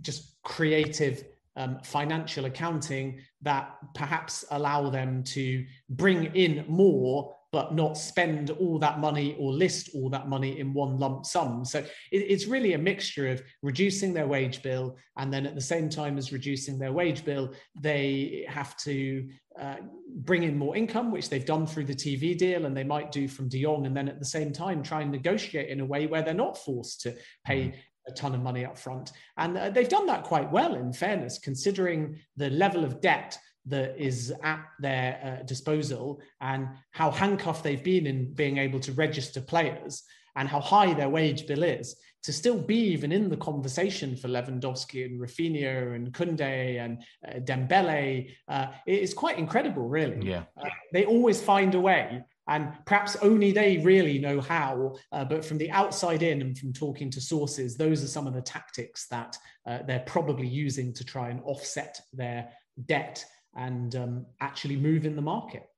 [0.00, 1.24] just creative
[1.56, 8.78] um, financial accounting that perhaps allow them to bring in more but not spend all
[8.78, 11.64] that money or list all that money in one lump sum.
[11.64, 15.60] So it, it's really a mixture of reducing their wage bill, and then at the
[15.62, 19.26] same time as reducing their wage bill, they have to
[19.58, 19.76] uh,
[20.16, 23.26] bring in more income, which they've done through the TV deal, and they might do
[23.26, 26.06] from De Jong, and then at the same time try and negotiate in a way
[26.06, 27.14] where they're not forced to
[27.46, 27.78] pay mm-hmm.
[28.08, 29.12] a ton of money up front.
[29.38, 33.96] And uh, they've done that quite well, in fairness, considering the level of debt that
[33.98, 39.40] is at their uh, disposal and how handcuffed they've been in being able to register
[39.40, 40.02] players
[40.36, 44.26] and how high their wage bill is to still be even in the conversation for
[44.26, 50.26] Lewandowski and Raphinha and Kounde and uh, Dembele uh, is quite incredible, really.
[50.28, 54.96] Yeah, uh, they always find a way, and perhaps only they really know how.
[55.12, 58.34] Uh, but from the outside in, and from talking to sources, those are some of
[58.34, 62.48] the tactics that uh, they're probably using to try and offset their
[62.86, 63.24] debt
[63.56, 65.68] and um, actually move in the market.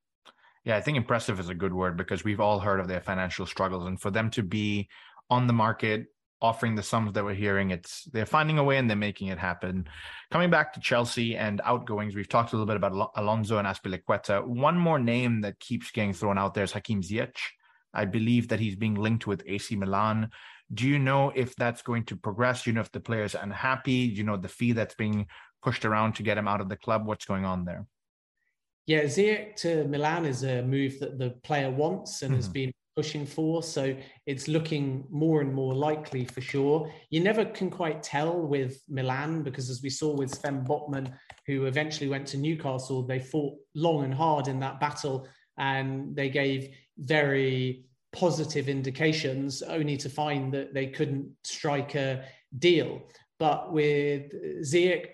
[0.65, 3.45] Yeah, I think impressive is a good word because we've all heard of their financial
[3.45, 4.89] struggles, and for them to be
[5.29, 6.07] on the market
[6.41, 9.37] offering the sums that we're hearing, it's they're finding a way and they're making it
[9.37, 9.87] happen.
[10.31, 14.45] Coming back to Chelsea and outgoings, we've talked a little bit about Alonso and Azpilicueta.
[14.45, 17.35] One more name that keeps getting thrown out there is Hakim Ziyech.
[17.93, 20.29] I believe that he's being linked with AC Milan.
[20.73, 22.63] Do you know if that's going to progress?
[22.63, 24.09] Do you know if the player is unhappy?
[24.09, 25.27] Do you know the fee that's being
[25.61, 27.05] pushed around to get him out of the club?
[27.05, 27.85] What's going on there?
[28.87, 32.37] Yeah, Ziyech to Milan is a move that the player wants and mm-hmm.
[32.37, 33.61] has been pushing for.
[33.61, 33.95] So
[34.25, 36.91] it's looking more and more likely for sure.
[37.11, 41.13] You never can quite tell with Milan because, as we saw with Sven Botman,
[41.45, 46.29] who eventually went to Newcastle, they fought long and hard in that battle and they
[46.29, 52.25] gave very positive indications only to find that they couldn't strike a
[52.57, 53.01] deal.
[53.37, 55.05] But with Ziyech,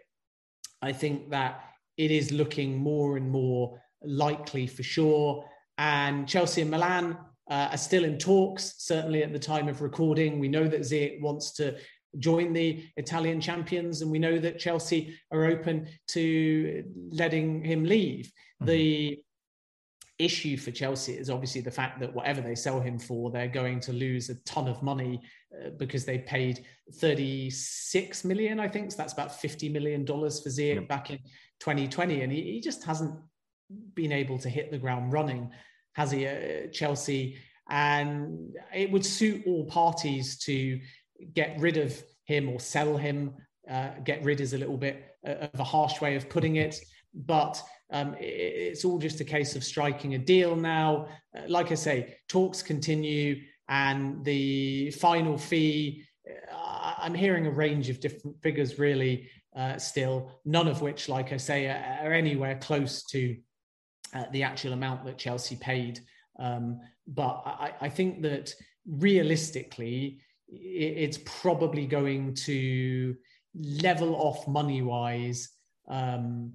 [0.86, 1.62] I think that
[1.98, 5.46] it is looking more and more likely for sure.
[5.78, 7.18] And Chelsea and Milan
[7.50, 10.40] uh, are still in talks, certainly at the time of recording.
[10.40, 11.76] We know that Ziyech wants to
[12.18, 18.26] join the Italian champions, and we know that Chelsea are open to letting him leave.
[18.62, 18.66] Mm-hmm.
[18.66, 19.20] The
[20.18, 23.80] issue for Chelsea is obviously the fact that whatever they sell him for, they're going
[23.82, 25.22] to lose a ton of money
[25.54, 28.92] uh, because they paid 36 million, I think.
[28.92, 31.18] So that's about 50 million dollars for Ziyech back in
[31.60, 33.16] 2020, and he, he, just hasn't
[33.94, 35.52] been able to hit the ground running,
[35.94, 36.28] has he?
[36.28, 37.38] Uh, Chelsea,
[37.70, 40.80] and it would suit all parties to
[41.34, 43.34] get rid of him or sell him.
[43.70, 46.80] Uh, get rid is a little bit uh, of a harsh way of putting it,
[47.14, 51.08] but um, it's all just a case of striking a deal now.
[51.38, 56.04] Uh, like I say, talks continue, and the final fee.
[56.28, 61.32] Uh, I'm hearing a range of different figures, really, uh, still, none of which, like
[61.32, 63.38] I say, are, are anywhere close to
[64.14, 66.00] uh, the actual amount that Chelsea paid.
[66.40, 68.54] Um, but I, I, think that
[68.88, 73.16] realistically, it's probably going to
[73.56, 75.50] level off money wise.
[75.88, 76.54] Um,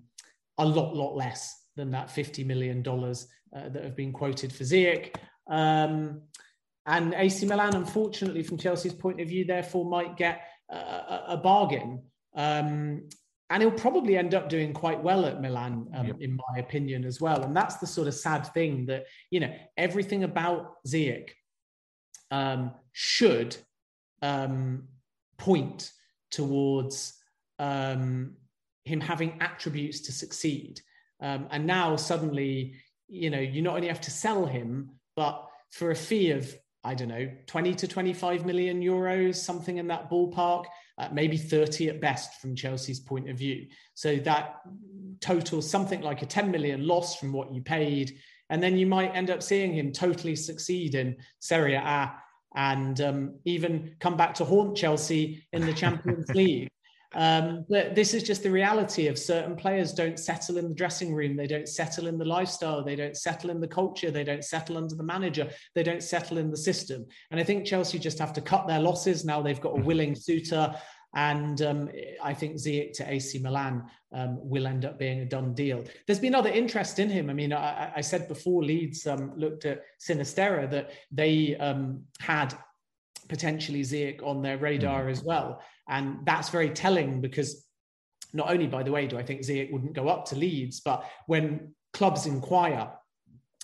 [0.61, 5.15] a lot, lot less than that $50 million uh, that have been quoted for Ziyech.
[5.49, 6.23] Um,
[6.87, 12.03] and AC Milan, unfortunately, from Chelsea's point of view, therefore might get a, a bargain.
[12.37, 13.09] Um,
[13.49, 16.17] and he'll probably end up doing quite well at Milan, um, yep.
[16.21, 17.43] in my opinion, as well.
[17.43, 21.31] And that's the sort of sad thing that, you know, everything about Ziyech
[22.31, 23.57] um, should
[24.23, 24.85] um,
[25.37, 25.91] point
[26.31, 27.15] towards
[27.59, 28.37] um,
[28.85, 30.81] him having attributes to succeed.
[31.21, 32.75] Um, and now suddenly,
[33.09, 36.95] you know, you not only have to sell him, but for a fee of, I
[36.95, 40.65] don't know, 20 to 25 million euros, something in that ballpark,
[40.99, 43.67] uh, maybe 30 at best from Chelsea's point of view.
[43.95, 44.61] So that
[45.21, 48.17] totals something like a 10 million loss from what you paid.
[48.49, 52.13] And then you might end up seeing him totally succeed in Serie A
[52.57, 56.69] and um, even come back to haunt Chelsea in the Champions League.
[57.13, 61.13] Um, but this is just the reality of certain players don't settle in the dressing
[61.13, 61.37] room.
[61.37, 62.85] They don't settle in the lifestyle.
[62.85, 64.11] They don't settle in the culture.
[64.11, 65.51] They don't settle under the manager.
[65.75, 67.07] They don't settle in the system.
[67.31, 69.25] And I think Chelsea just have to cut their losses.
[69.25, 70.75] Now they've got a willing suitor.
[71.17, 71.91] And um,
[72.23, 73.83] I think Ziyech to AC Milan
[74.13, 75.85] um, will end up being a done deal.
[76.07, 77.29] There's been other interest in him.
[77.29, 82.55] I mean, I, I said before Leeds um, looked at Sinisterra that they um, had
[83.29, 85.11] potentially Ziyech on their radar mm.
[85.11, 85.61] as well.
[85.91, 87.67] And that's very telling because
[88.33, 91.05] not only, by the way, do I think Ziyech wouldn't go up to Leeds, but
[91.27, 92.91] when clubs inquire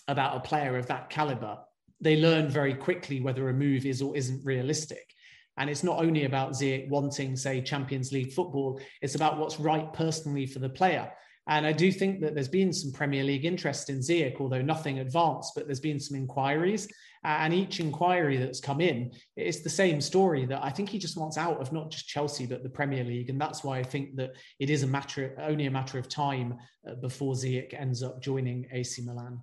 [0.08, 1.58] about a player of that caliber,
[2.00, 5.14] they learn very quickly whether a move is or isn't realistic.
[5.56, 9.90] And it's not only about Ziyech wanting, say, Champions League football, it's about what's right
[9.92, 11.10] personally for the player.
[11.48, 14.98] And I do think that there's been some Premier League interest in Ziyech, although nothing
[14.98, 16.88] advanced, but there's been some inquiries.
[17.22, 21.16] And each inquiry that's come in, it's the same story that I think he just
[21.16, 23.30] wants out of not just Chelsea, but the Premier League.
[23.30, 26.56] And that's why I think that it is a matter, only a matter of time
[26.88, 29.40] uh, before Ziyech ends up joining AC Milan.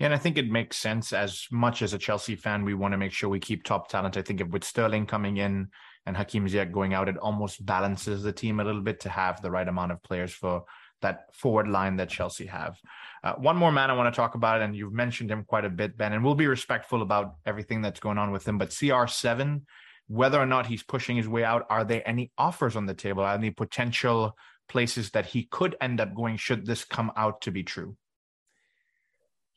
[0.00, 2.92] Yeah, and I think it makes sense as much as a Chelsea fan, we want
[2.92, 4.16] to make sure we keep top talent.
[4.16, 5.68] I think with Sterling coming in
[6.06, 9.42] and Hakim Ziyech going out, it almost balances the team a little bit to have
[9.42, 10.64] the right amount of players for
[11.02, 12.78] that forward line that Chelsea have.
[13.22, 15.70] Uh, one more man I want to talk about, and you've mentioned him quite a
[15.70, 18.58] bit, Ben, and we'll be respectful about everything that's going on with him.
[18.58, 19.62] But CR7,
[20.08, 23.22] whether or not he's pushing his way out, are there any offers on the table?
[23.22, 24.36] Are any potential
[24.68, 27.96] places that he could end up going should this come out to be true?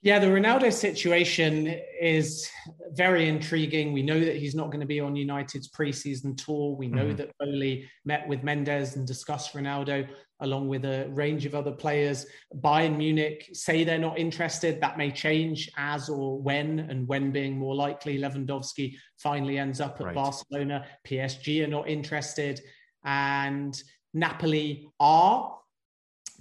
[0.03, 2.49] Yeah, the Ronaldo situation is
[2.91, 3.93] very intriguing.
[3.93, 6.75] We know that he's not going to be on United's preseason tour.
[6.75, 7.15] We know mm-hmm.
[7.15, 10.09] that Boehly met with Mendes and discussed Ronaldo
[10.41, 12.25] along with a range of other players.
[12.53, 14.81] Bayern Munich say they're not interested.
[14.81, 18.19] That may change as or when, and when being more likely.
[18.19, 20.15] Lewandowski finally ends up at right.
[20.15, 20.85] Barcelona.
[21.07, 22.59] PSG are not interested.
[23.05, 23.81] And
[24.13, 25.57] Napoli are,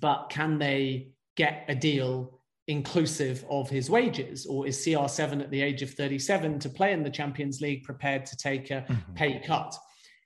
[0.00, 4.46] but can they get a deal inclusive of his wages?
[4.46, 8.26] Or is CR7 at the age of 37 to play in the Champions League prepared
[8.26, 9.14] to take a mm-hmm.
[9.14, 9.76] pay cut?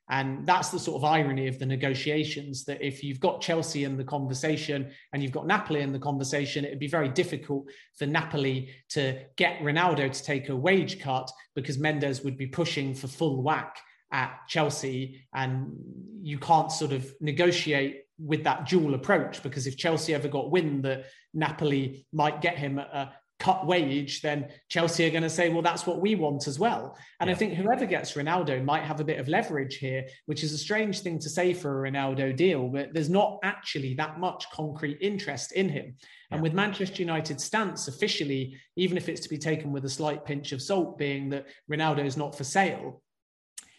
[0.08, 3.96] And that's the sort of irony of the negotiations that if you've got Chelsea in
[3.96, 7.68] the conversation and you've got Napoli in the conversation, it'd be very difficult
[7.98, 12.94] for Napoli to get Ronaldo to take a wage cut because Mendes would be pushing
[12.94, 13.78] for full whack
[14.12, 15.26] at Chelsea.
[15.34, 15.72] And
[16.20, 20.84] you can't sort of negotiate with that dual approach because if Chelsea ever got wind
[20.84, 21.06] that
[21.36, 25.62] Napoli might get him at a cut wage, then Chelsea are going to say, well,
[25.62, 26.96] that's what we want as well.
[27.20, 27.36] And yeah.
[27.36, 30.58] I think whoever gets Ronaldo might have a bit of leverage here, which is a
[30.58, 34.98] strange thing to say for a Ronaldo deal, but there's not actually that much concrete
[35.00, 35.96] interest in him.
[36.30, 40.24] And with Manchester United's stance officially, even if it's to be taken with a slight
[40.24, 43.02] pinch of salt, being that Ronaldo is not for sale,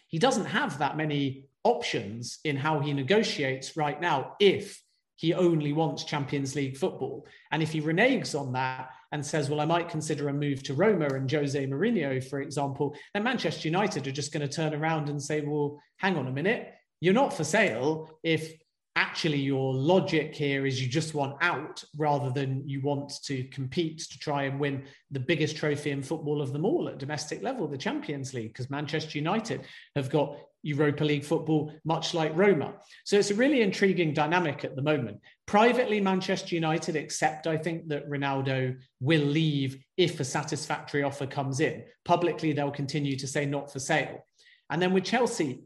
[0.06, 4.80] he doesn't have that many options in how he negotiates right now if
[5.18, 7.26] he only wants Champions League football.
[7.50, 10.74] And if he reneges on that and says, well, I might consider a move to
[10.74, 15.08] Roma and Jose Mourinho, for example, then Manchester United are just going to turn around
[15.08, 16.72] and say, well, hang on a minute.
[17.00, 18.52] You're not for sale if
[18.94, 23.98] actually your logic here is you just want out rather than you want to compete
[23.98, 27.66] to try and win the biggest trophy in football of them all at domestic level,
[27.66, 29.66] the Champions League, because Manchester United
[29.96, 32.74] have got Europa League football, much like Roma.
[33.04, 35.20] So it's a really intriguing dynamic at the moment.
[35.46, 41.60] Privately, Manchester United accept, I think, that Ronaldo will leave if a satisfactory offer comes
[41.60, 41.84] in.
[42.04, 44.26] Publicly, they'll continue to say not for sale.
[44.70, 45.62] And then with Chelsea,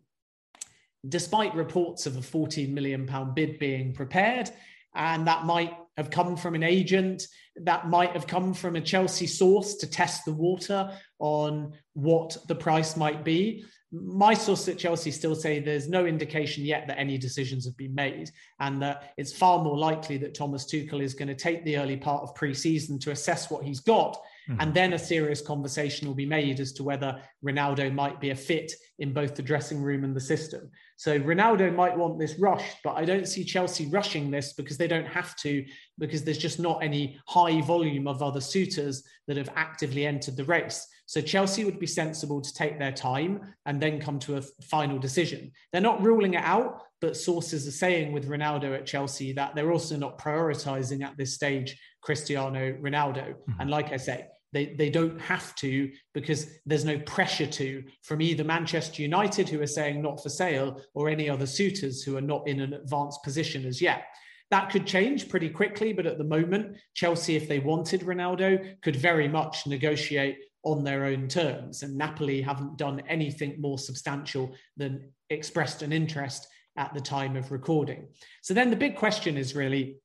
[1.08, 4.50] despite reports of a 14 million pound bid being prepared,
[4.94, 7.26] and that might have come from an agent,
[7.56, 12.54] that might have come from a Chelsea source to test the water on what the
[12.54, 13.64] price might be.
[13.92, 17.94] My source at Chelsea still say there's no indication yet that any decisions have been
[17.94, 21.76] made, and that it's far more likely that Thomas Tuchel is going to take the
[21.76, 24.16] early part of pre-season to assess what he's got
[24.48, 24.60] Mm-hmm.
[24.60, 28.36] And then a serious conversation will be made as to whether Ronaldo might be a
[28.36, 30.70] fit in both the dressing room and the system.
[30.96, 34.88] So Ronaldo might want this rushed, but I don't see Chelsea rushing this because they
[34.88, 35.64] don't have to,
[35.98, 40.44] because there's just not any high volume of other suitors that have actively entered the
[40.44, 40.86] race.
[41.12, 44.98] So Chelsea would be sensible to take their time and then come to a final
[44.98, 45.52] decision.
[45.70, 49.72] They're not ruling it out, but sources are saying with Ronaldo at Chelsea that they're
[49.72, 53.34] also not prioritizing at this stage Cristiano Ronaldo.
[53.34, 53.60] Mm-hmm.
[53.60, 58.22] And like I say, they, they don't have to because there's no pressure to from
[58.22, 62.22] either Manchester United, who are saying not for sale, or any other suitors who are
[62.22, 64.04] not in an advanced position as yet.
[64.50, 68.96] That could change pretty quickly, but at the moment, Chelsea, if they wanted Ronaldo, could
[68.96, 71.82] very much negotiate on their own terms.
[71.82, 76.46] And Napoli haven't done anything more substantial than expressed an interest
[76.76, 78.08] at the time of recording.
[78.42, 79.96] So then the big question is really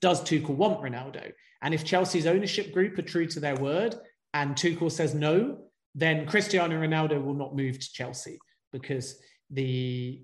[0.00, 1.32] does Tuchel want Ronaldo?
[1.62, 3.94] And if Chelsea's ownership group are true to their word
[4.34, 5.58] and Tuchel says no,
[5.94, 8.38] then Cristiano Ronaldo will not move to Chelsea
[8.72, 9.18] because
[9.50, 10.22] the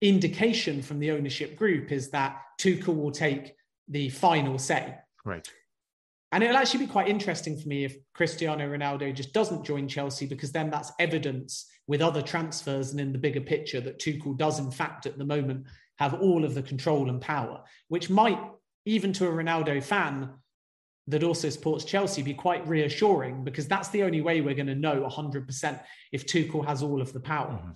[0.00, 3.54] indication from the ownership group is that Tuchel will take
[3.88, 4.94] the final say.
[5.24, 5.48] Right.
[6.36, 10.26] And it'll actually be quite interesting for me if Cristiano Ronaldo just doesn't join Chelsea,
[10.26, 14.58] because then that's evidence with other transfers and in the bigger picture that Tuchel does,
[14.58, 15.64] in fact, at the moment,
[15.98, 18.38] have all of the control and power, which might,
[18.84, 20.28] even to a Ronaldo fan
[21.06, 24.74] that also supports Chelsea, be quite reassuring because that's the only way we're going to
[24.74, 25.80] know 100%
[26.12, 27.52] if Tuchel has all of the power.
[27.52, 27.70] Mm-hmm.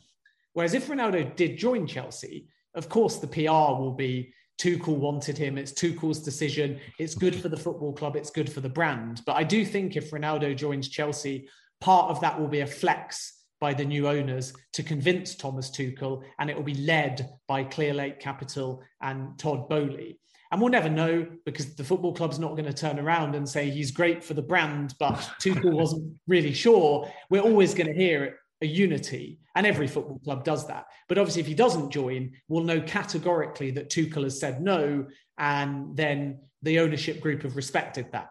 [0.53, 5.57] Whereas if Ronaldo did join Chelsea, of course, the PR will be Tuchel wanted him.
[5.57, 6.79] It's Tuchel's decision.
[6.99, 8.15] It's good for the football club.
[8.15, 9.23] It's good for the brand.
[9.25, 11.49] But I do think if Ronaldo joins Chelsea,
[11.81, 16.23] part of that will be a flex by the new owners to convince Thomas Tuchel,
[16.39, 20.19] and it will be led by Clearlake Capital and Todd Boehly.
[20.53, 23.71] And we'll never know because the football club's not going to turn around and say
[23.71, 27.11] he's great for the brand, but Tuchel wasn't really sure.
[27.31, 30.87] We're always going to hear a unity, and every football club does that.
[31.09, 35.07] But obviously, if he doesn't join, we'll know categorically that Tuchel has said no,
[35.39, 38.31] and then the ownership group have respected that.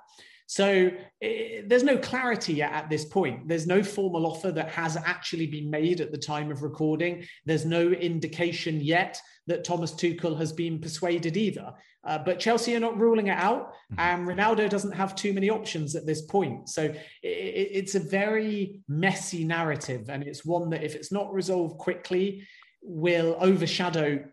[0.51, 0.89] So
[1.21, 3.47] it, there's no clarity yet at this point.
[3.47, 7.23] There's no formal offer that has actually been made at the time of recording.
[7.45, 11.71] There's no indication yet that Thomas Tuchel has been persuaded either.
[12.03, 13.99] Uh, but Chelsea are not ruling it out, mm-hmm.
[13.99, 16.67] and Ronaldo doesn't have too many options at this point.
[16.67, 21.77] So it, it's a very messy narrative, and it's one that, if it's not resolved
[21.77, 22.47] quickly,
[22.81, 24.25] will overshadow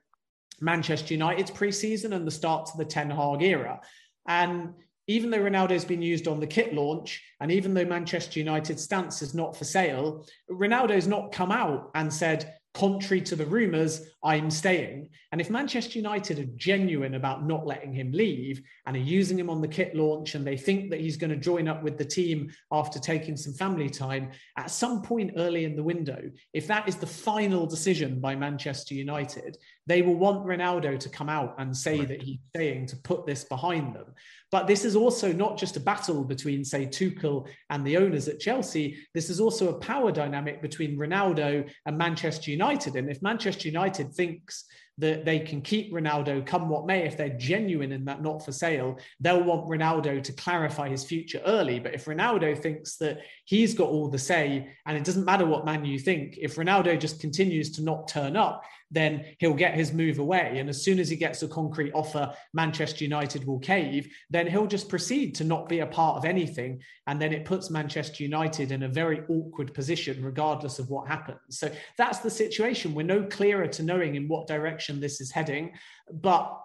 [0.62, 3.82] Manchester United's preseason and the start to the Ten Hag era.
[4.26, 4.72] And
[5.07, 9.22] even though Ronaldo's been used on the kit launch, and even though Manchester United's stance
[9.22, 14.50] is not for sale, Ronaldo's not come out and said, contrary to the rumours, I'm
[14.50, 15.10] staying.
[15.30, 19.48] And if Manchester United are genuine about not letting him leave and are using him
[19.48, 22.04] on the kit launch and they think that he's going to join up with the
[22.04, 26.20] team after taking some family time, at some point early in the window,
[26.52, 31.28] if that is the final decision by Manchester United, they will want Ronaldo to come
[31.28, 32.08] out and say right.
[32.08, 34.06] that he's staying to put this behind them.
[34.50, 38.40] But this is also not just a battle between, say, Tuchel and the owners at
[38.40, 38.96] Chelsea.
[39.12, 42.94] This is also a power dynamic between Ronaldo and Manchester United.
[42.94, 44.64] And if Manchester United thinks
[44.98, 47.06] that they can keep Ronaldo come what may.
[47.06, 51.42] If they're genuine in that not for sale, they'll want Ronaldo to clarify his future
[51.44, 51.78] early.
[51.78, 55.66] But if Ronaldo thinks that he's got all the say and it doesn't matter what
[55.66, 59.93] man you think, if Ronaldo just continues to not turn up, then he'll get his
[59.93, 60.59] move away.
[60.59, 64.66] And as soon as he gets a concrete offer, Manchester United will cave, then he'll
[64.66, 66.80] just proceed to not be a part of anything.
[67.07, 71.41] And then it puts Manchester United in a very awkward position, regardless of what happens.
[71.51, 72.95] So that's the situation.
[72.95, 75.72] We're no clearer to knowing in what direction this is heading.
[76.12, 76.61] But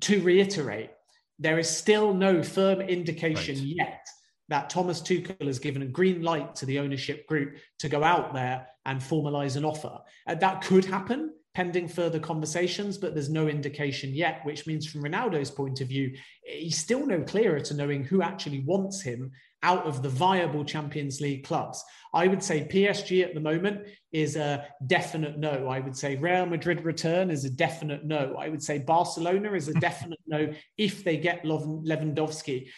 [0.00, 0.90] to reiterate,
[1.38, 3.74] there is still no firm indication right.
[3.76, 4.06] yet
[4.52, 8.34] that Thomas Tuchel has given a green light to the ownership group to go out
[8.34, 9.98] there and formalize an offer.
[10.26, 15.02] Uh, that could happen pending further conversations, but there's no indication yet, which means from
[15.02, 19.30] Ronaldo's point of view, he's still no clearer to knowing who actually wants him
[19.62, 21.84] out of the viable Champions League clubs.
[22.14, 25.68] I would say PSG at the moment is a definite no.
[25.68, 28.36] I would say Real Madrid return is a definite no.
[28.38, 32.68] I would say Barcelona is a definite no if they get Lewandowski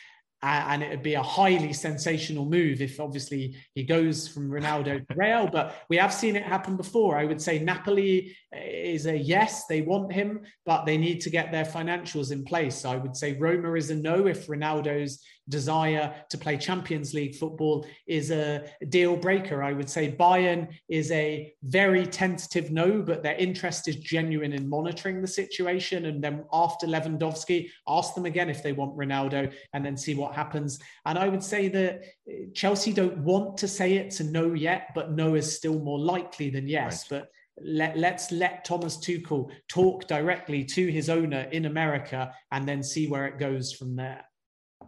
[0.45, 5.15] and it would be a highly sensational move if obviously he goes from Ronaldo to
[5.17, 5.49] Real.
[5.49, 7.17] But we have seen it happen before.
[7.17, 11.31] I would say Napoli uh, is a yes, they want him, but they need to
[11.31, 12.85] get their financials in place.
[12.85, 17.87] I would say Roma is a no if Ronaldo's desire to play Champions League football
[18.07, 19.63] is a deal breaker.
[19.63, 24.69] I would say Bayern is a very tentative no, but their interest is genuine in
[24.69, 26.07] monitoring the situation.
[26.07, 30.34] And then after Lewandowski, ask them again if they want Ronaldo and then see what
[30.35, 30.79] happens.
[31.07, 34.89] And I would say that eh, Chelsea don't want to say it's a no yet,
[34.95, 37.11] but no is still more likely than yes.
[37.11, 37.21] Right.
[37.21, 37.31] But
[37.65, 43.07] let, let's let Thomas Tuchel talk directly to his owner in America and then see
[43.07, 44.25] where it goes from there.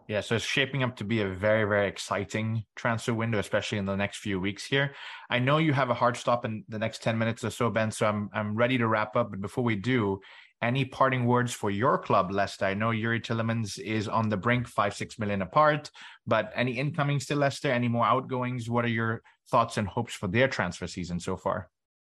[0.08, 3.86] Yeah, so it's shaping up to be a very, very exciting transfer window, especially in
[3.86, 4.94] the next few weeks here.
[5.30, 7.90] I know you have a hard stop in the next 10 minutes or so, Ben,
[7.90, 9.30] so I'm I'm ready to wrap up.
[9.30, 10.20] But before we do,
[10.62, 12.64] any parting words for your club, Leicester?
[12.64, 15.90] I know Yuri Tielemans is on the brink, five, six million apart,
[16.26, 18.70] but any incomings to Leicester, any more outgoings?
[18.70, 21.68] What are your thoughts and hopes for their transfer season so far?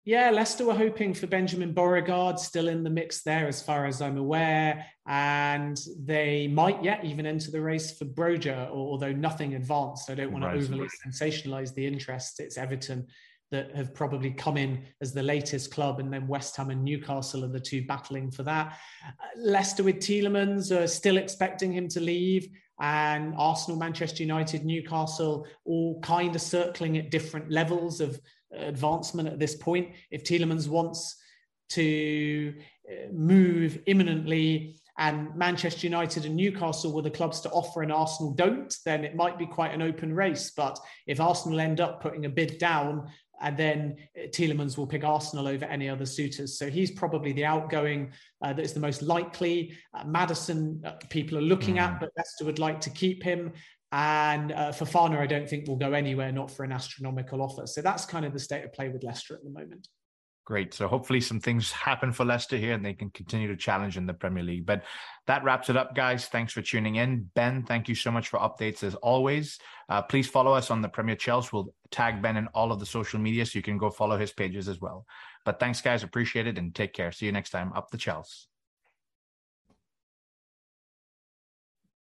[0.06, 4.02] Yeah, Leicester were hoping for Benjamin Bourigeaud, still in the mix there, as far as
[4.02, 4.86] I'm aware.
[5.06, 10.10] And they might yet even enter the race for Broja, although nothing advanced.
[10.10, 10.54] I don't want right.
[10.54, 12.40] to overly sensationalize the interest.
[12.40, 13.08] It's Everton
[13.52, 17.44] that have probably come in as the latest club, and then West Ham and Newcastle
[17.44, 18.78] are the two battling for that.
[19.36, 22.48] Leicester with Tielemans are still expecting him to leave,
[22.80, 28.20] and Arsenal, Manchester United, Newcastle, all kind of circling at different levels of
[28.56, 29.90] advancement at this point.
[30.12, 31.16] If Tielemans wants
[31.70, 32.54] to
[32.90, 38.34] uh, move imminently and Manchester United and Newcastle were the clubs to offer and Arsenal
[38.34, 40.52] don't, then it might be quite an open race.
[40.52, 40.78] But
[41.08, 43.10] if Arsenal end up putting a bid down,
[43.42, 46.58] and then uh, Tielemans will pick Arsenal over any other suitors.
[46.58, 48.12] So he's probably the outgoing
[48.44, 49.74] uh, that is the most likely.
[49.94, 51.82] Uh, Maddison, uh, people are looking mm.
[51.82, 53.54] at, but Leicester would like to keep him.
[53.92, 57.66] And uh, Fofana, I don't think will go anywhere, not for an astronomical offer.
[57.66, 59.88] So that's kind of the state of play with Leicester at the moment.
[60.50, 60.74] Great.
[60.74, 64.08] So hopefully some things happen for Leicester here and they can continue to challenge in
[64.08, 64.66] the Premier League.
[64.66, 64.82] But
[65.28, 66.26] that wraps it up, guys.
[66.26, 67.30] Thanks for tuning in.
[67.36, 69.60] Ben, thank you so much for updates as always.
[69.90, 71.54] Uh, please follow us on the Premier Chels.
[71.54, 74.32] We'll tag Ben in all of the social media so you can go follow his
[74.32, 75.06] pages as well.
[75.46, 76.02] But thanks, guys.
[76.02, 77.12] Appreciate it and take care.
[77.12, 77.72] See you next time.
[77.74, 78.48] Up the Chelsea.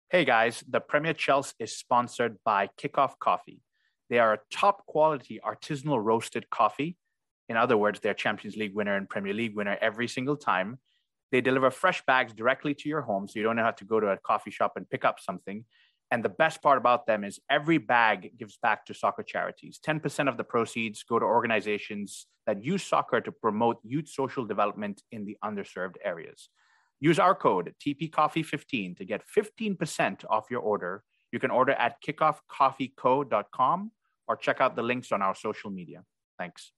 [0.10, 3.62] Hey guys, the Premier Chels is sponsored by Kickoff Coffee.
[4.12, 6.98] They are a top quality artisanal roasted coffee
[7.50, 10.80] in other words, they're Champions League winner and Premier League winner every single time.
[11.32, 14.08] They deliver fresh bags directly to your home, so you don't have to go to
[14.08, 15.66] a coffee shop and pick up something.
[16.10, 19.80] And the best part about them is every bag gives back to soccer charities.
[19.86, 25.02] 10% of the proceeds go to organizations that use soccer to promote youth social development
[25.12, 26.50] in the underserved areas.
[27.02, 31.04] Use our code TPCoffee15 to get 15% off your order.
[31.32, 33.91] You can order at kickoffcoffeeco.com
[34.30, 36.04] or check out the links on our social media.
[36.39, 36.72] Thanks.